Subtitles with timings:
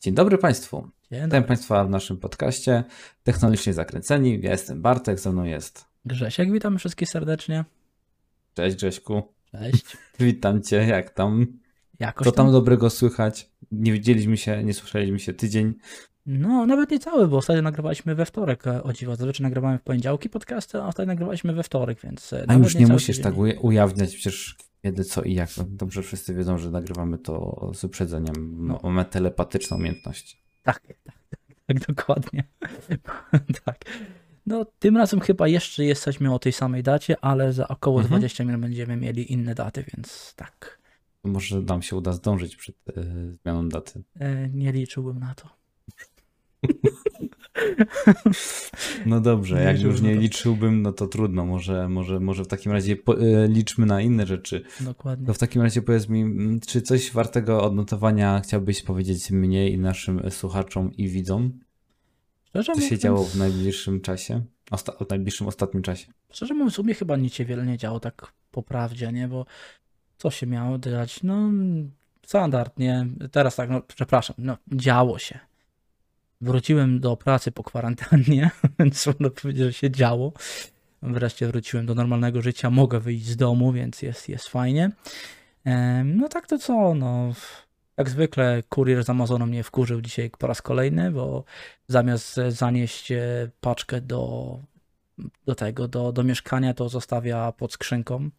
[0.00, 0.76] Dzień dobry Państwu.
[0.80, 1.48] Dzień Witam dobry.
[1.48, 2.84] Państwa w naszym podcaście
[3.22, 4.40] Technologicznie Zakręceni.
[4.42, 5.84] Ja jestem Bartek, ze mną jest.
[6.04, 7.64] Grzesiek, witamy wszystkich serdecznie.
[8.54, 9.22] Cześć Grześku.
[9.52, 9.96] Cześć.
[10.20, 11.46] Witam Cię, jak tam?
[11.98, 13.50] Jakoś Co tam dobrego słychać?
[13.72, 15.74] Nie widzieliśmy się, nie słyszeliśmy się tydzień.
[16.26, 19.16] No, nawet nie cały, bo ostatnio nagrywaliśmy we wtorek, o dziwo.
[19.16, 22.32] Zazwyczaj nagrywamy w poniedziałki podcasty, a ostatnio nagrywaliśmy we wtorek, więc...
[22.32, 23.24] e, A już nie cały musisz tydzień.
[23.32, 25.56] tak uja- ujawniać przecież kiedy, co i jak.
[25.56, 28.66] No, Dobrze wszyscy wiedzą, że nagrywamy to z uprzedzeniem.
[28.66, 28.80] No.
[28.82, 30.42] Mamy telepatyczną umiejętność.
[30.62, 31.14] Tak, tak, tak,
[31.66, 32.44] tak dokładnie.
[33.64, 33.78] tak.
[34.46, 38.20] No, tym razem chyba jeszcze jesteśmy o tej samej dacie, ale za około Mhm.
[38.20, 40.80] 20 minut będziemy mieli inne daty, więc tak.
[41.24, 43.02] Może nam się uda zdążyć przed e,
[43.42, 44.02] zmianą daty.
[44.20, 45.48] E, nie liczyłbym na to.
[49.06, 50.20] No dobrze, jak już nie to.
[50.20, 51.46] liczyłbym, no to trudno.
[51.46, 54.62] Może, może, może w takim razie po, e, liczmy na inne rzeczy.
[54.80, 55.26] Dokładnie.
[55.26, 59.78] To w takim razie powiedz mi, mm, czy coś wartego odnotowania chciałbyś powiedzieć mnie i
[59.78, 61.52] naszym słuchaczom i widzom?
[62.44, 64.42] Szczerze Co się mówiąc- działo w najbliższym czasie?
[64.70, 66.06] Osta- w najbliższym ostatnim czasie?
[66.32, 69.28] Szczerze mówiąc, u mnie chyba nic się wiele nie działo, tak po prawdzie, nie?
[69.28, 69.46] Bo
[70.18, 71.22] co się miało dziać?
[71.22, 71.50] No,
[72.26, 73.06] standard, nie?
[73.32, 75.38] Teraz tak, no, przepraszam, no, działo się.
[76.40, 80.32] Wróciłem do pracy po kwarantannie, więc można powiedzieć, że się działo.
[81.02, 84.90] Wreszcie wróciłem do normalnego życia, mogę wyjść z domu, więc jest, jest fajnie.
[86.04, 87.32] No tak to co, no...
[87.96, 91.44] Jak zwykle kurier z Amazonu mnie wkurzył dzisiaj po raz kolejny, bo
[91.88, 94.58] zamiast zanieść e, paczkę do
[95.46, 98.30] do tego, do, do mieszkania, to zostawia pod skrzynką.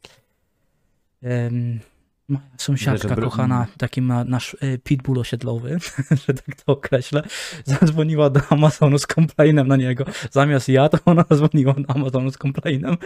[2.31, 5.77] Moja sąsiadka Widzę, kochana, taki ma nasz y, pitbull osiedlowy,
[6.27, 7.23] że tak to określę,
[7.65, 10.05] zadzwoniła do Amazonu z complainem na niego.
[10.31, 12.97] Zamiast ja, to ona dzwoniła do Amazonu z complainem.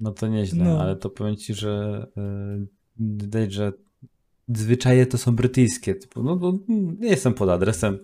[0.00, 0.80] No to nieźle, No.
[0.82, 3.72] ale to powiem ci, że yy, widać, że
[4.48, 5.94] zwyczaje to są brytyjskie.
[5.94, 6.58] Typu, no, no
[6.98, 7.98] nie jestem pod adresem,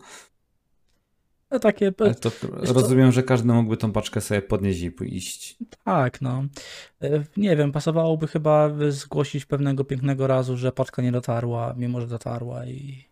[1.56, 2.30] No takie, ale to
[2.72, 5.56] rozumiem, że każdy mógłby tą paczkę sobie podnieść i pójść.
[5.84, 6.44] tak, no.
[7.04, 12.06] Y, Nie wiem, pasowałoby chyba zgłosić pewnego pięknego razu, że paczka nie dotarła, mimo że
[12.06, 13.04] dotarła i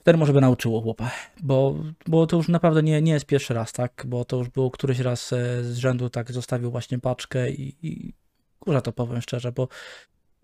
[0.00, 1.10] wtedy może by nauczyło chłopa,
[1.42, 1.74] bo,
[2.06, 4.98] bo to już naprawdę nie, nie jest pierwszy raz, tak, bo to już było któryś
[4.98, 8.12] raz e, z rzędu tak zostawił właśnie paczkę i, i
[8.58, 9.68] kurza to powiem szczerze, bo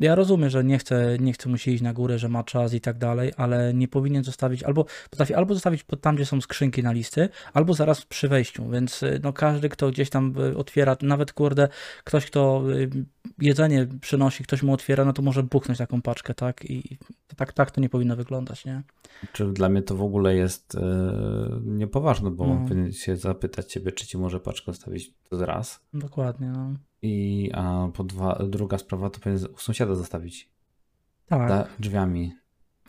[0.00, 2.80] ja rozumiem, że nie chce, nie chce musi iść na górę, że ma czas i
[2.80, 6.92] tak dalej, ale nie powinien zostawić, albo potrafi albo zostawić tam, gdzie są skrzynki na
[6.92, 11.32] listy, albo zaraz przy wejściu, więc y, no każdy, kto gdzieś tam y, otwiera, nawet
[11.32, 11.68] kurde,
[12.04, 12.90] ktoś, kto y,
[13.38, 16.64] jedzenie przynosi, ktoś mu otwiera, no to może buchnąć taką paczkę, tak?
[16.70, 16.98] I
[17.40, 18.82] tak, tak to nie powinno wyglądać, nie?
[19.32, 22.68] Czy dla mnie to w ogóle jest yy, niepoważne, bo No.
[22.68, 25.80] powinien się zapytać ciebie, czy ci może paczkę zostawić to raz.
[25.94, 26.74] Dokładnie, no.
[27.02, 30.50] I a po dwa, druga sprawa to powinien u sąsiada zostawić
[31.26, 31.48] Tak.
[31.48, 32.32] za drzwiami.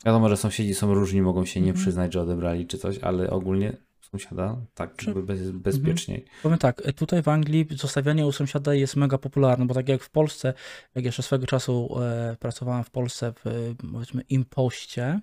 [0.05, 1.83] Wiadomo, że sąsiedzi są różni, mogą się nie Mhm.
[1.83, 3.77] przyznać, że odebrali czy coś, ale ogólnie
[4.11, 6.25] sąsiada tak Czy- bez, bezpieczniej.
[6.43, 10.03] Powiem tak, y, tutaj w Anglii zostawianie u sąsiada jest mega popularne, bo tak jak
[10.03, 10.53] w Polsce,
[10.95, 13.51] jak jeszcze swego czasu e, pracowałem w Polsce w e,
[13.93, 15.19] powiedzmy impoście,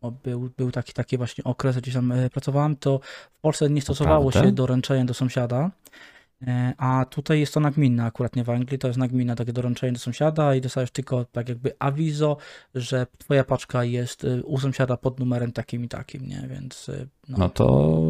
[0.00, 3.00] bo był, był taki, taki właśnie okres, gdzie tam e, pracowałem, to
[3.32, 6.17] w Polsce nie stosowało się doręczenia do sąsiada, e,
[6.76, 9.98] a tutaj jest to nagminne, akurat nie w Anglii, to jest nagminne takie doręczenie do
[9.98, 12.36] sąsiada i dostajesz tylko tak jakby awizo,
[12.74, 17.06] że twoja paczka jest e, u sąsiada pod numerem takim i takim, nie, więc e,
[17.28, 18.04] no, No to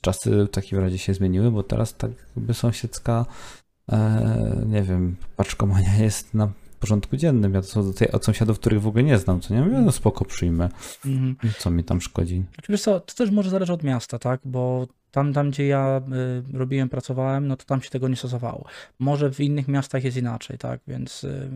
[0.00, 3.26] czasy w takim razie się zmieniły, bo teraz tak jakby sąsiedzka,
[3.92, 7.54] e, nie wiem, paczkomania jest na porządku dziennym.
[7.54, 10.24] Ja to są od sąsiadów, których w ogóle nie znam, co nie mówię, no spoko
[10.24, 10.68] przyjmę.
[11.06, 11.36] mhm.
[11.58, 12.44] Co mi tam szkodzi?
[12.54, 14.40] Znaczy, Wiesz co, to też może zależy od miasta, tak?
[14.44, 16.00] Bo tam, tam gdzie ja
[16.52, 18.64] y, robiłem, pracowałem, no to tam się tego nie stosowało.
[18.98, 20.80] Może w innych miastach jest inaczej, tak?
[20.88, 21.50] Więc y,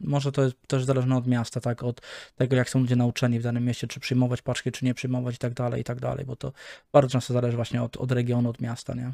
[0.00, 1.82] może to jest też zależne od miasta, tak?
[1.82, 2.00] Od
[2.36, 5.38] tego, jak są ludzie nauczeni w danym mieście, czy przyjmować paczki, czy nie przyjmować i
[5.38, 6.52] tak dalej, i tak dalej, bo to
[6.92, 9.12] bardzo często zależy właśnie od, od regionu, od miasta, nie?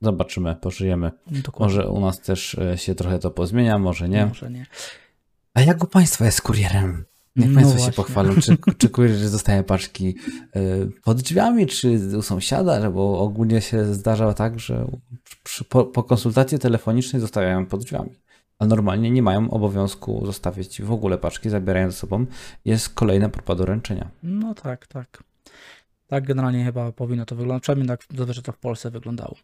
[0.00, 1.10] Zobaczymy, pożyjemy.
[1.26, 1.76] Dokładnie.
[1.76, 4.26] Może u nas też e, się trochę to pozmienia, może nie.
[4.26, 4.66] Może nie.
[5.54, 7.04] A jak u Państwa jest kurierem?
[7.38, 10.14] Niech No Państwo się pochwalą, czy, czy kurier zostaje paczki
[10.56, 10.60] e,
[11.04, 14.86] pod drzwiami, czy u sąsiada, bo ogólnie się zdarza tak, że
[15.44, 18.10] przy, po, po konsultacji telefonicznej zostawiają pod drzwiami.
[18.58, 22.26] A normalnie nie mają obowiązku zostawiać w ogóle paczki, zabierają ze sobą.
[22.64, 24.10] Jest kolejna próba doręczenia.
[24.22, 25.22] No tak, tak.
[26.06, 27.62] Tak generalnie chyba powinno to wyglądać.
[27.62, 29.34] Przynajmniej tak zazwyczaj to w Polsce wyglądało.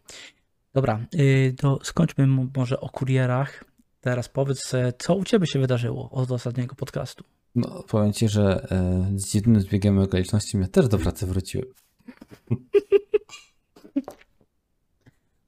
[0.73, 3.63] Dobra, yy, to skończmy może o kurierach.
[4.01, 7.23] Teraz powiedz, e, co u Ciebie się wydarzyło od ostatniego podcastu?
[7.55, 11.65] No, powiem Ci, że e, z dziwnym zbiegiem okoliczności mnie też do pracy wróciły.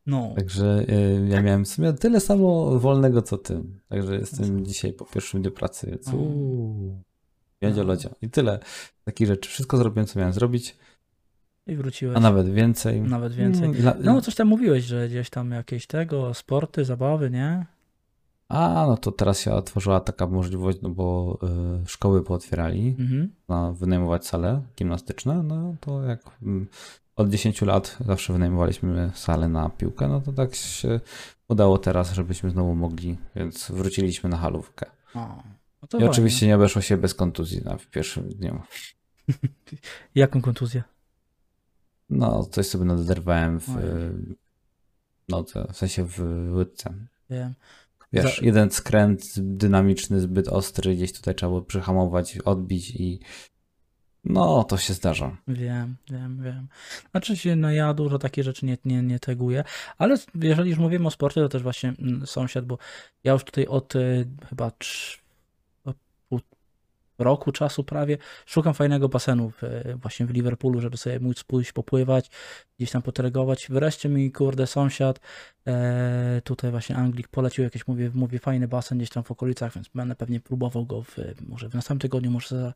[0.06, 3.64] No, Także e, ja miałem w sumie tyle samo wolnego co Ty.
[3.90, 6.00] Także jestem dzisiaj po pierwszym dniu pracy.
[7.62, 7.84] No.
[7.84, 8.10] lodzio.
[8.22, 8.60] I tyle.
[9.04, 9.50] Takich rzeczy.
[9.50, 10.78] Wszystko zrobiłem, co miałem zrobić,
[11.68, 12.18] I wróciłeś.
[12.18, 13.02] a nawet więcej.
[13.02, 13.66] Nawet więcej.
[13.66, 17.66] Mm, No, coś tam mówiłeś, że gdzieś tam jakieś tego, sporty, zabawy, nie?
[18.50, 21.38] A, no to teraz się otworzyła taka możliwość, no bo
[21.84, 23.36] y, szkoły pootwierali Mhm.
[23.48, 26.68] na wynajmować sale gimnastyczne, no to jak mm,
[27.16, 31.00] od 10 lat zawsze wynajmowaliśmy salę na piłkę, no to tak się
[31.48, 34.86] udało teraz, żebyśmy znowu mogli, więc wróciliśmy na halówkę.
[35.16, 36.10] O, no I fajnie.
[36.10, 38.62] oczywiście nie obeszło się bez kontuzji na w pierwszym dniu.
[40.16, 40.84] Jaką kontuzję?
[42.10, 43.68] No, coś sobie naderwałem w
[45.30, 46.20] nodze, w sensie w
[46.54, 46.94] łydce.
[47.30, 47.54] Wiem.
[48.14, 53.20] Wiesz, Za- jeden skręt dynamiczny, zbyt ostry, gdzieś tutaj trzeba było przyhamować, odbić i
[54.24, 55.38] no, to się zdarza.
[55.48, 56.68] Wiem, wiem, wiem.
[57.12, 59.64] Znaczy się, no ja dużo takich rzeczy nie, nie, nie teguję,
[59.98, 62.78] ale jeżeli już mówimy o sporcie, to też właśnie mm, sąsiad, bo
[63.24, 64.72] ja już tutaj od y, chyba
[67.20, 71.72] roku czasu prawie szukam fajnego basenu w, y, właśnie w Liverpoolu, żeby sobie móc pójść
[71.72, 72.30] popływać,
[72.78, 73.68] gdzieś tam potregować.
[73.70, 75.20] Wreszcie mi, kurde, sąsiad
[75.68, 79.88] e, tutaj właśnie Anglik polecił jakieś, mówię, mówię, fajny basen gdzieś tam w okolicach, więc
[79.96, 81.16] będę pewnie próbował go w,
[81.48, 82.74] może w następnym tygodniu, może za,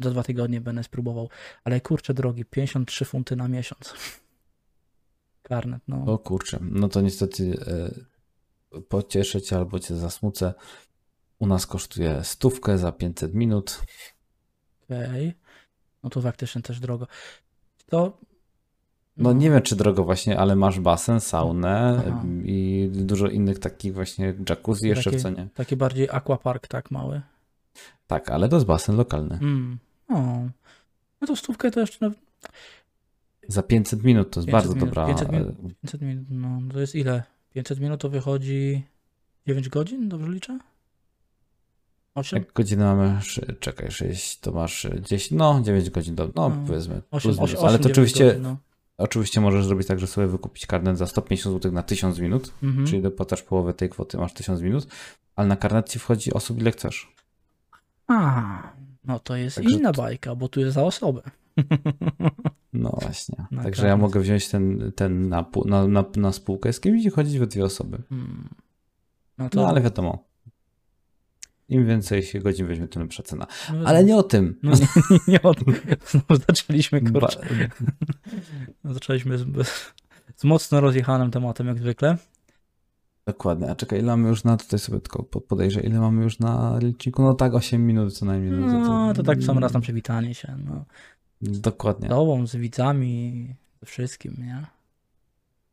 [0.00, 1.28] za dwa tygodnie będę spróbował.
[1.64, 3.94] Ale kurczę drogi, 53 funty na miesiąc.
[5.42, 6.04] Karnet, no.
[6.06, 10.54] O kurczę, no to niestety e, pocieszę cię albo cię zasmucę.
[11.42, 13.82] U nas kosztuje stówkę za 500 minut.
[14.84, 15.34] Okej.
[16.02, 17.06] No to faktycznie też drogo.
[17.86, 18.18] To.
[19.16, 22.22] No nie wiem czy drogo właśnie, ale masz basen, saunę Aha.
[22.44, 25.48] i dużo innych takich właśnie jacuzzi jeszcze w Takie- cenie.
[25.54, 27.22] Taki bardziej aquapark, tak mały.
[28.06, 29.34] Tak, ale to jest basen lokalny.
[29.42, 29.78] Mm.
[30.08, 30.22] O.
[31.20, 32.08] No to stówkę to jeszcze.
[32.08, 32.14] No,
[33.48, 35.06] Za 500 minut to jest 500 bardzo minut, dobra.
[35.06, 35.48] 500 minut.
[35.48, 37.22] e, 500 minut, no to jest ile?
[37.54, 38.86] 500 minut to wychodzi
[39.46, 40.58] 9 godzin, dobrze liczę?
[42.14, 42.38] 8?
[42.38, 43.20] Jak godzinę mamy,
[43.60, 47.02] czekaj, 6, to masz 10, no 9 godzin, do, no, No, powiedzmy.
[47.10, 47.64] 8, plus minus.
[47.64, 48.56] ale to oczywiście, Godzin, no.
[48.98, 52.86] oczywiście możesz zrobić tak, że sobie wykupić karnet za 150 zł na 1000 minut, mhm.
[52.86, 54.86] czyli dopłacasz połowę tej kwoty, masz 1000 minut,
[55.36, 57.12] ale na karnet ci wchodzi osób ile chcesz.
[58.06, 58.72] A,
[59.04, 61.22] no to jest Także inna bajka, bo tu jest za osobę.
[62.72, 63.46] No właśnie.
[63.50, 64.02] Na Także ja karnet.
[64.02, 67.64] mogę wziąć ten, ten na, na, na, na spółkę z kimś i chodzić we dwie
[67.64, 67.98] osoby.
[68.08, 68.48] Hmm.
[69.38, 69.60] No to.
[69.60, 70.24] No ale wiadomo.
[71.72, 73.46] Im więcej się godzin weźmie, tym lepsza cena.
[73.74, 74.58] no, Ale nie o tym.
[74.62, 74.86] No nie,
[75.32, 75.74] nie o tym.
[76.48, 77.40] Zaczęliśmy, Ba- kurczę.
[78.84, 79.44] Zaczęliśmy z,
[80.36, 82.16] z mocno rozjechanym tematem, jak zwykle.
[83.26, 83.70] Dokładnie.
[83.70, 86.78] A czekaj, ile mamy już na, tutaj sobie tylko po- podejrzę, ile mamy już na
[86.82, 87.22] liczniku?
[87.22, 88.52] No tak, 8 minut co najmniej.
[88.52, 90.56] No, to tak w sam raz na przywitanie się.
[90.64, 90.84] No.
[91.42, 92.08] Dokładnie.
[92.08, 93.46] Z tobą, z widzami,
[93.80, 94.66] ze wszystkim, nie?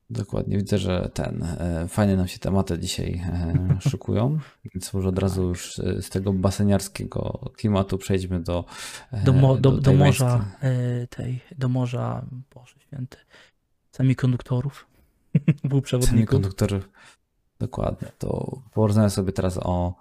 [0.09, 0.57] Dokładnie.
[0.57, 5.43] Widzę, że ten, e, fajne nam się tematy dzisiaj e, szykują, więc może od razu
[5.43, 8.65] już e, z tego baseniarskiego klimatu przejdźmy do
[9.25, 10.45] Do, mo, do, do tej morza
[11.09, 12.25] tej, do morza,
[12.55, 13.17] Boże Święty,
[13.91, 14.87] semikonduktorów,
[15.69, 16.09] półprzewodników.
[16.09, 16.89] Semikonduktorów.
[17.59, 18.07] Dokładnie.
[18.17, 19.93] To porozmawiamy sobie teraz o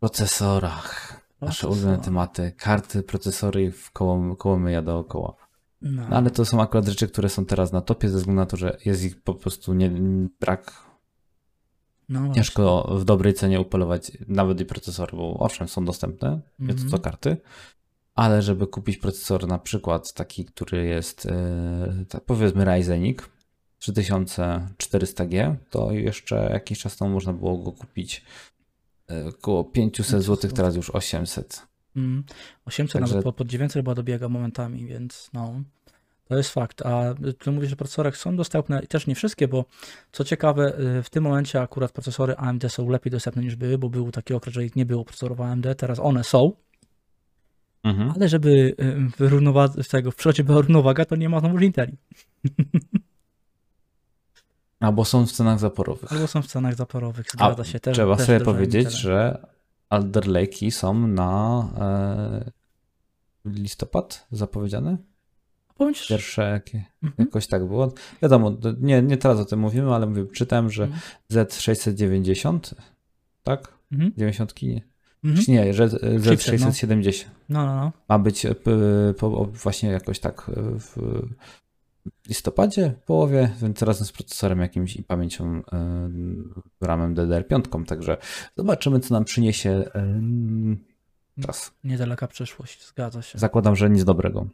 [0.00, 1.20] procesorach.
[1.40, 2.52] Nasze ulubione tematy.
[2.56, 5.47] Karty, procesory i w koło, koło myja dookoła.
[5.82, 6.08] No.
[6.08, 8.56] No, ale to są akurat rzeczy, które są teraz na topie ze względu na to,
[8.56, 9.90] że jest ich po prostu nie,
[10.40, 10.72] brak.
[12.08, 12.34] no.
[12.34, 16.90] Ciężko w dobrej cenie upolować nawet i procesory, bo owszem, są dostępne, nie to Mhm.
[16.90, 17.36] co karty,
[18.14, 23.28] ale żeby kupić procesor na przykład taki, który jest e, powiedzmy Ryzenik
[23.80, 28.24] 3400G, to jeszcze jakiś czas temu można było go kupić
[29.10, 31.62] e, około 500 zł, teraz już 800.
[31.98, 32.24] Mm,
[32.64, 35.62] 800 Także- nawet po, pod 900 chyba dobiega momentami, więc no.
[36.24, 36.82] To jest fakt.
[36.86, 39.64] A ty mówisz, że procesory są dostępne i też nie wszystkie, bo
[40.12, 43.88] co ciekawe, y, w tym momencie akurat procesory AMD są lepiej dostępne niż były, bo
[43.88, 46.52] był taki okres, że ich nie było procesorów AMD, teraz one są,
[47.84, 48.12] Mhm.
[48.16, 48.74] ale żeby
[49.78, 51.96] y, z tego w przodzie była równowaga, to nie ma znowu Inteli.
[54.80, 56.12] Albo są w cenach zaporowych.
[56.12, 57.80] Albo są w cenach zaporowych, A zgadza się.
[57.80, 59.46] Też, trzeba też sobie powiedzieć, że
[59.90, 62.50] Alder Lake'i są na e,
[63.50, 64.96] listopad zapowiedziane?
[65.94, 67.28] Że- Pierwsze jakie, Mhm.
[67.28, 67.92] jakoś tak było.
[68.22, 71.00] Wiadomo, nie, nie teraz o tym mówimy, ale mówię, czytałem, że Mhm.
[71.30, 72.74] Z690,
[73.42, 73.72] tak?
[73.92, 74.12] Mhm.
[74.16, 74.82] 90 nie.
[75.24, 75.44] Mhm.
[75.44, 76.02] Czy nie, że Chipset,
[76.62, 77.92] Z670 No, no, no.
[78.08, 78.70] ma być p,
[79.18, 80.96] po, właśnie jakoś tak e, w
[82.28, 86.10] listopadzie, w połowie, więc razem z procesorem jakimś i pamięcią e,
[86.80, 88.16] ramem DDR5, także
[88.56, 90.20] zobaczymy, co nam przyniesie e,
[91.42, 91.72] czas.
[91.84, 93.38] Niedaleka przyszłość, zgadza się.
[93.38, 94.46] Zakładam, że nic dobrego.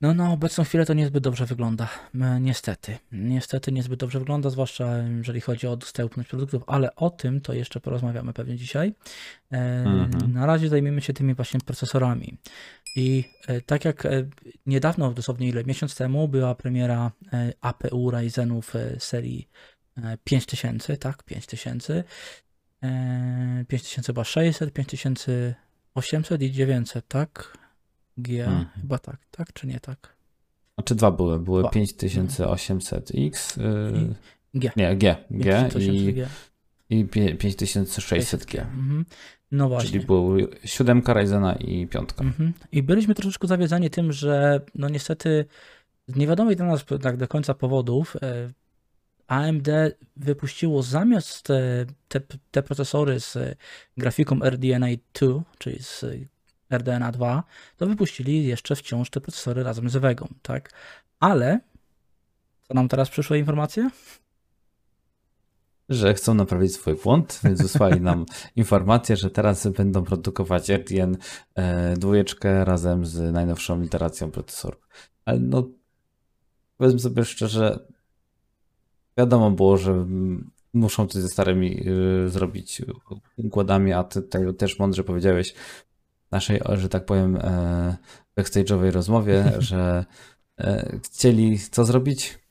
[0.00, 1.88] No na obecną chwilę to niezbyt dobrze wygląda.
[2.20, 2.98] E, Niestety.
[3.12, 7.80] Niestety niezbyt dobrze wygląda, zwłaszcza jeżeli chodzi o dostępność produktów, ale o tym to jeszcze
[7.80, 8.94] porozmawiamy pewnie dzisiaj.
[9.50, 10.32] Mhm.
[10.32, 12.38] Na razie zajmiemy się tymi właśnie procesorami.
[12.96, 14.10] I e, tak jak e,
[14.66, 19.48] niedawno, dosłownie ile, miesiąc temu była premiera e, APU Ryzenów serii
[19.96, 22.04] e, 5000, tak, 5000.
[22.82, 27.58] e, 5000 chyba 600, 5800 i 900, tak?
[28.18, 28.66] G, Mhm.
[28.80, 30.16] chyba tak, tak czy nie tak?
[30.74, 31.38] Znaczy dwa były.
[31.40, 31.70] Były Dwa.
[31.70, 33.60] 5800X.
[33.60, 34.14] Yy,
[34.54, 34.70] G.
[34.76, 35.16] nie, G.
[35.30, 36.22] G i, 5800G.
[36.22, 36.26] i
[36.94, 38.60] pie- 5600G.
[38.60, 39.04] Mhm.
[39.52, 39.90] No właśnie.
[39.90, 42.24] Czyli był siódemka Ryzena i piątka.
[42.24, 42.52] Mhm.
[42.72, 45.44] I byliśmy troszeczkę zawiedzeni tym, że no niestety
[46.08, 48.50] z niewiadomych dla nas tak do końca powodów e,
[49.26, 49.68] AMD
[50.16, 51.42] wypuściło zamiast
[52.08, 52.20] te,
[52.50, 53.38] te, procesory z
[53.96, 56.04] grafiką RDNA 2, czyli z
[56.70, 57.42] RDNA 2,
[57.76, 60.70] to wypuścili jeszcze wciąż te procesory razem z Vegą, tak?
[61.20, 61.60] Ale
[62.68, 63.90] co nam teraz przyszła informacja?
[65.92, 71.16] Że chcą naprawić swój błąd, więc wysłali nam informację, że teraz będą produkować RDN
[71.54, 74.88] e, dwójeczkę razem z najnowszą iteracją procesorów.
[75.24, 75.68] Ale no,
[76.76, 77.86] powiedzmy sobie szczerze,
[79.18, 80.06] wiadomo było, że
[80.74, 82.82] muszą coś ze starymi y, zrobić
[83.36, 85.54] układami, a ty tutaj też mądrze powiedziałeś
[86.28, 87.96] w naszej, że tak powiem, e,
[88.36, 90.04] backstage'owej rozmowie, że
[90.58, 92.41] e, chcieli co zrobić?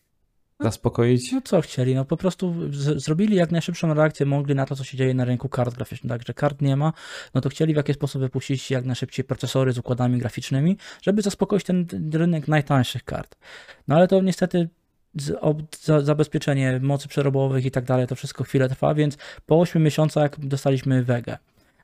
[0.63, 1.31] Zaspokoić?
[1.31, 1.95] No co chcieli?
[1.95, 5.25] No po prostu z- zrobili jak najszybszą reakcję mogli na to, co się dzieje na
[5.25, 6.09] rynku kart graficznych.
[6.09, 6.93] Także kart nie ma,
[7.33, 11.63] no to chcieli w jakiś sposób wypuścić jak najszybciej procesory z układami graficznymi, żeby zaspokoić
[11.63, 13.35] ten rynek najtańszych kart.
[13.87, 14.69] No ale to niestety
[16.03, 21.03] zabezpieczenie mocy przerobowych i tak dalej, to wszystko chwilę trwa, więc po 8 miesiącach dostaliśmy
[21.03, 21.37] Vega.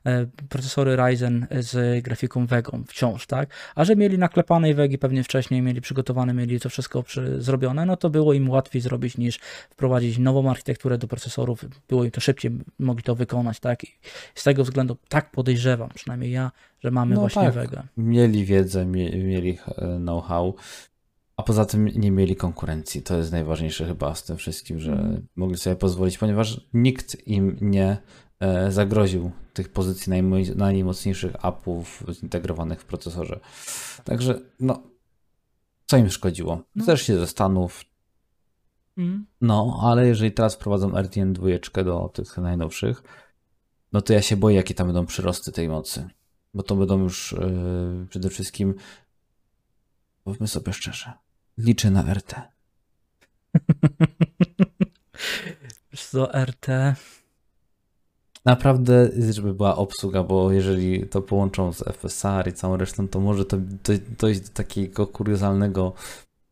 [0.06, 3.50] E, Procesory Ryzen z grafiką Vegą wciąż, tak?
[3.74, 7.96] A że mieli naklepanej Wegi pewnie wcześniej, mieli przygotowane, mieli to wszystko przy, zrobione, no
[7.96, 9.38] to było im łatwiej zrobić niż
[9.70, 11.64] wprowadzić nową architekturę do procesorów.
[11.88, 13.84] Było im to szybciej, mogli to wykonać, tak?
[13.84, 13.88] I
[14.34, 16.50] z tego względu tak podejrzewam, przynajmniej ja,
[16.80, 17.54] że mamy No właśnie tak.
[17.54, 17.82] Vega.
[17.96, 20.54] Mieli wiedzę, mie- mieli e, know-how,
[21.36, 23.02] a poza tym nie mieli konkurencji.
[23.02, 25.26] To jest najważniejsze chyba z tym wszystkim, że Mhm.
[25.36, 27.96] mogli sobie pozwolić, ponieważ nikt im nie
[28.68, 33.40] zagroził tych pozycji najmo- najmocniejszych appów zintegrowanych w procesorze.
[34.04, 34.82] Także no,
[35.86, 36.62] co im szkodziło?
[36.74, 36.86] No.
[36.86, 37.84] Też się ze Stanów,
[38.96, 39.26] Mm.
[39.40, 43.02] no, ale jeżeli teraz wprowadzą RTN 2 do tych najnowszych,
[43.92, 46.08] no to ja się boję, jakie tam będą przyrosty tej mocy.
[46.54, 48.74] Bo to będą już yy, przede wszystkim,
[50.24, 51.12] powiedzmy sobie szczerze,
[51.58, 52.34] liczę na RT.
[55.92, 56.66] Wiesz co, RT,
[58.44, 63.44] Naprawdę, żeby była obsługa, bo jeżeli to połączą z FSR i całą resztą, to może
[63.44, 63.56] to,
[64.18, 65.92] dojść do takiego kuriozalnego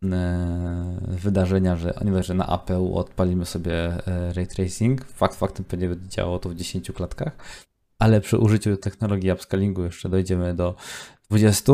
[0.03, 5.05] e, wydarzenia, że nie wiem, że na APU odpalimy sobie e, ray tracing.
[5.05, 7.37] Fakt faktem pewnie będzie działało to w 10 klatkach,
[7.99, 10.75] ale przy użyciu technologii upscalingu jeszcze dojdziemy do
[11.31, 11.73] 20.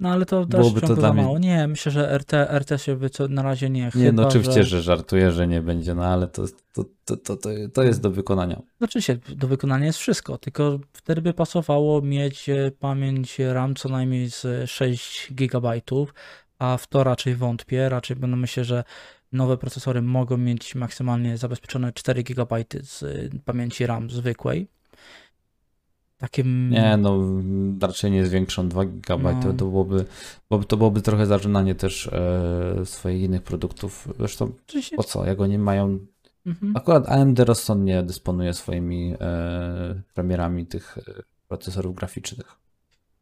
[0.00, 1.38] no ale to też Byłoby to dla za mnie- mało.
[1.38, 3.84] Nie, myślę, że RT, RT się by co na razie nie.
[3.84, 4.64] Nie, chyba, no oczywiście, że...
[4.64, 7.36] że żartuję, że nie będzie, no ale to, to, to, to,
[7.72, 8.62] to, jest do wykonania.
[8.78, 13.88] Znaczy się, do wykonania jest wszystko, tylko wtedy by pasowało mieć e, pamięć RAM co
[13.88, 15.80] najmniej z 6 GB,
[16.58, 17.88] a w to raczej wątpię.
[17.88, 18.84] Raczej będę myślę, że
[19.32, 23.06] nowe procesory mogą mieć maksymalnie zabezpieczone 4 GB z e,
[23.44, 24.68] pamięci RAM zwykłej.
[26.18, 26.70] Takim.
[26.70, 27.18] Nie, no
[27.80, 29.42] raczej nie zwiększą 2 GB, No.
[29.42, 30.04] to, to, byłoby,
[30.68, 34.08] to byłoby trochę zażynanie też e, swoich innych produktów.
[34.18, 34.52] Zresztą
[34.96, 35.98] po co, jak oni mają...
[36.46, 36.76] Mhm.
[36.76, 41.02] Akurat AMD rozsądnie dysponuje swoimi e, premierami tych e,
[41.48, 42.56] procesorów graficznych.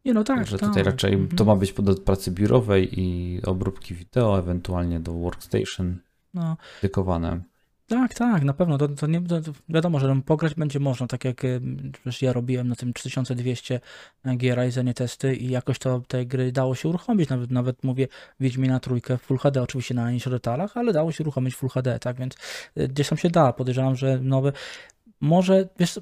[0.05, 0.37] Nie, no tak.
[0.37, 0.69] Także tak.
[0.69, 1.37] tutaj raczej Mhm.
[1.39, 5.97] to ma być do pracy biurowej i obróbki wideo, ewentualnie do workstation
[6.35, 7.41] No, dedykowane.
[7.89, 8.79] Tak, tak, na pewno.
[8.79, 11.61] To, to nie, to wiadomo, że tam pograć będzie można, tak jak e,
[11.93, 13.81] przecież ja robiłem na tym 3200
[14.25, 17.29] G Ryzenie testy i jakoś to te gry dało się uruchomić.
[17.29, 18.09] Nawet, nawet mówię
[18.41, 21.99] Wiedźmina trójkę w Full HD, oczywiście na najniższych detalach, ale dało się uruchomić Full HD,
[21.99, 22.35] tak więc
[22.77, 23.53] e, gdzieś tam się da.
[23.53, 24.53] Podejrzewam, że nowe,
[25.21, 26.01] może, wiesz,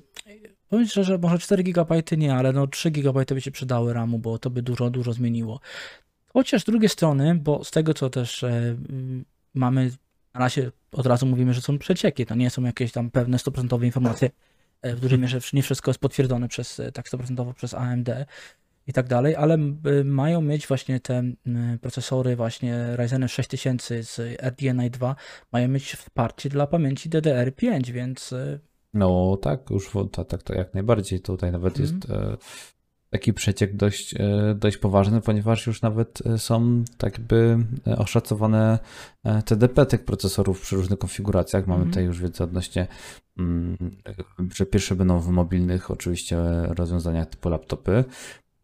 [0.68, 4.38] powiem szczerze, może 4 GB nie, ale no 3 GB by się przydały RAMu, bo
[4.38, 5.60] to by dużo, dużo zmieniło.
[6.32, 9.24] Chociaż z drugiej strony, bo z tego co też e, mm,
[9.54, 9.90] mamy
[10.34, 13.84] na razie od razu mówimy, że są przecieki, to nie są jakieś tam pewne 100%
[13.84, 14.30] informacje.
[14.82, 18.08] E, W dużej mierze nie wszystko jest potwierdzone przez, e, tak 100% przez AMD
[18.86, 19.58] i tak dalej, ale
[20.00, 21.22] y, mają mieć właśnie te
[21.80, 25.16] procesory właśnie Ryzen 6000 z RDNA 2
[25.52, 28.58] mają mieć wsparcie dla pamięci DDR5, więc e,
[28.94, 31.20] No tak, już tak, tak, to jak najbardziej.
[31.20, 31.94] Tutaj nawet Mhm.
[32.00, 32.36] jest e,
[33.14, 38.78] taki przeciek dość, e, dość poważny, ponieważ już nawet e, są tak jakby e, oszacowane
[39.44, 41.66] TDP tych procesorów przy różnych konfiguracjach.
[41.66, 41.90] Mamy mm.
[41.90, 42.86] tutaj już wiedzę odnośnie,
[43.38, 43.76] mm,
[44.54, 48.04] że pierwsze będą w mobilnych oczywiście rozwiązaniach typu laptopy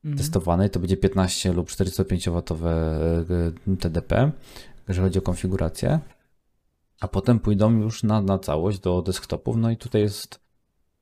[0.05, 0.19] mm.
[0.19, 2.55] testowane i to będzie 15 lub 405W
[3.81, 4.33] TDP,
[4.89, 5.99] jeżeli chodzi o konfigurację.
[7.01, 9.57] A potem pójdą już na, na całość do desktopów.
[9.57, 10.41] No i tutaj jest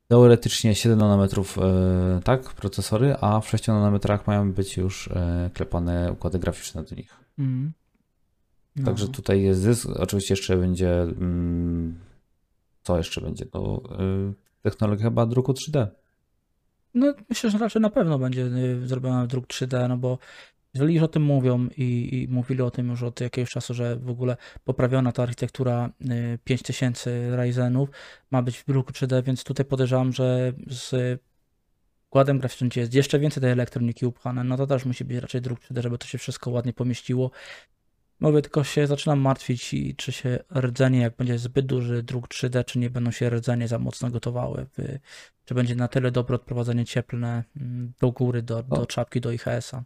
[0.08, 6.12] teoretycznie 7 nanometrów, e, tak, procesory, a w 6 nanometrach mają być już e, klepane
[6.12, 7.16] układy graficzne do nich.
[7.38, 7.72] Mm.
[8.76, 8.84] No.
[8.84, 9.88] Także tutaj jest zysk.
[9.88, 11.02] Oczywiście jeszcze będzie.
[11.02, 11.98] Mm,
[12.82, 13.46] co jeszcze będzie?
[13.46, 15.86] To e, technologia chyba druku 3D.
[16.94, 18.50] No, myślę, że raczej na pewno będzie
[18.86, 20.18] zrobiona druk 3D, no bo
[20.75, 23.96] jeżeli już o tym mówią i, i, mówili o tym już od jakiegoś czasu, że
[23.96, 25.90] w ogóle poprawiona ta architektura
[26.44, 27.88] 5000 y, Ryzenów
[28.30, 31.20] ma być w druku 3D, więc tutaj podejrzewam, że z
[32.08, 35.40] układem graficznym, gdzie jest jeszcze więcej tej elektroniki upchane, no to też musi być raczej
[35.40, 37.30] druk 3D, żeby to się wszystko ładnie pomieściło.
[38.20, 42.78] Mówię, tylko się zaczynam martwić, czy się rdzenie, jak będzie zbyt duży druk 3D, czy
[42.78, 44.66] nie będą się rdzenie za mocno gotowały,
[45.44, 49.84] czy będzie na tyle dobre odprowadzenie cieplne mm, do góry, do, do czapki, do IHS-a.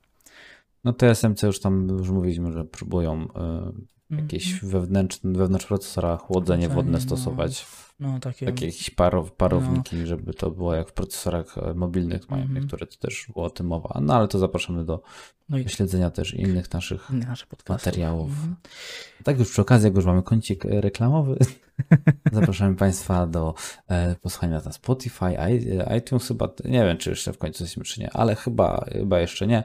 [0.84, 4.66] No TSMC już tam już mówiliśmy, że próbują y, jakieś mm-hmm.
[4.66, 7.00] wewnętrzne, wewnątrz procesora chłodzenie wodne no.
[7.00, 7.66] stosować.
[8.00, 10.06] No, takie, takie jakieś parow, parowniki, no.
[10.06, 12.54] żeby to było jak w procesorach e, mobilnych mają mm-hmm.
[12.54, 14.00] niektóre, to też było o tym mowa.
[14.02, 15.02] No ale to zapraszamy do
[15.48, 15.68] no i...
[15.68, 18.30] śledzenia też innych naszych Nasze materiałów.
[18.30, 19.24] Mm-hmm.
[19.24, 21.36] Tak już przy okazji, jak już mamy kącik e, reklamowy,
[22.32, 23.54] zapraszamy Państwa do
[23.88, 25.36] e, posłuchania na Spotify,
[25.98, 29.46] iTunes chyba, nie wiem czy jeszcze w końcu jesteśmy czy nie, ale chyba, chyba jeszcze
[29.46, 29.64] nie.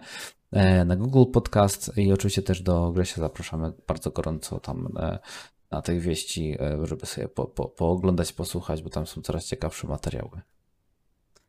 [0.51, 5.19] E, na Google Podcast i oczywiście też do Gresia zapraszamy bardzo gorąco tam e,
[5.71, 9.87] na tych wieści, e, żeby sobie po, po, pooglądać, posłuchać, bo tam są coraz ciekawsze
[9.87, 10.41] materiały.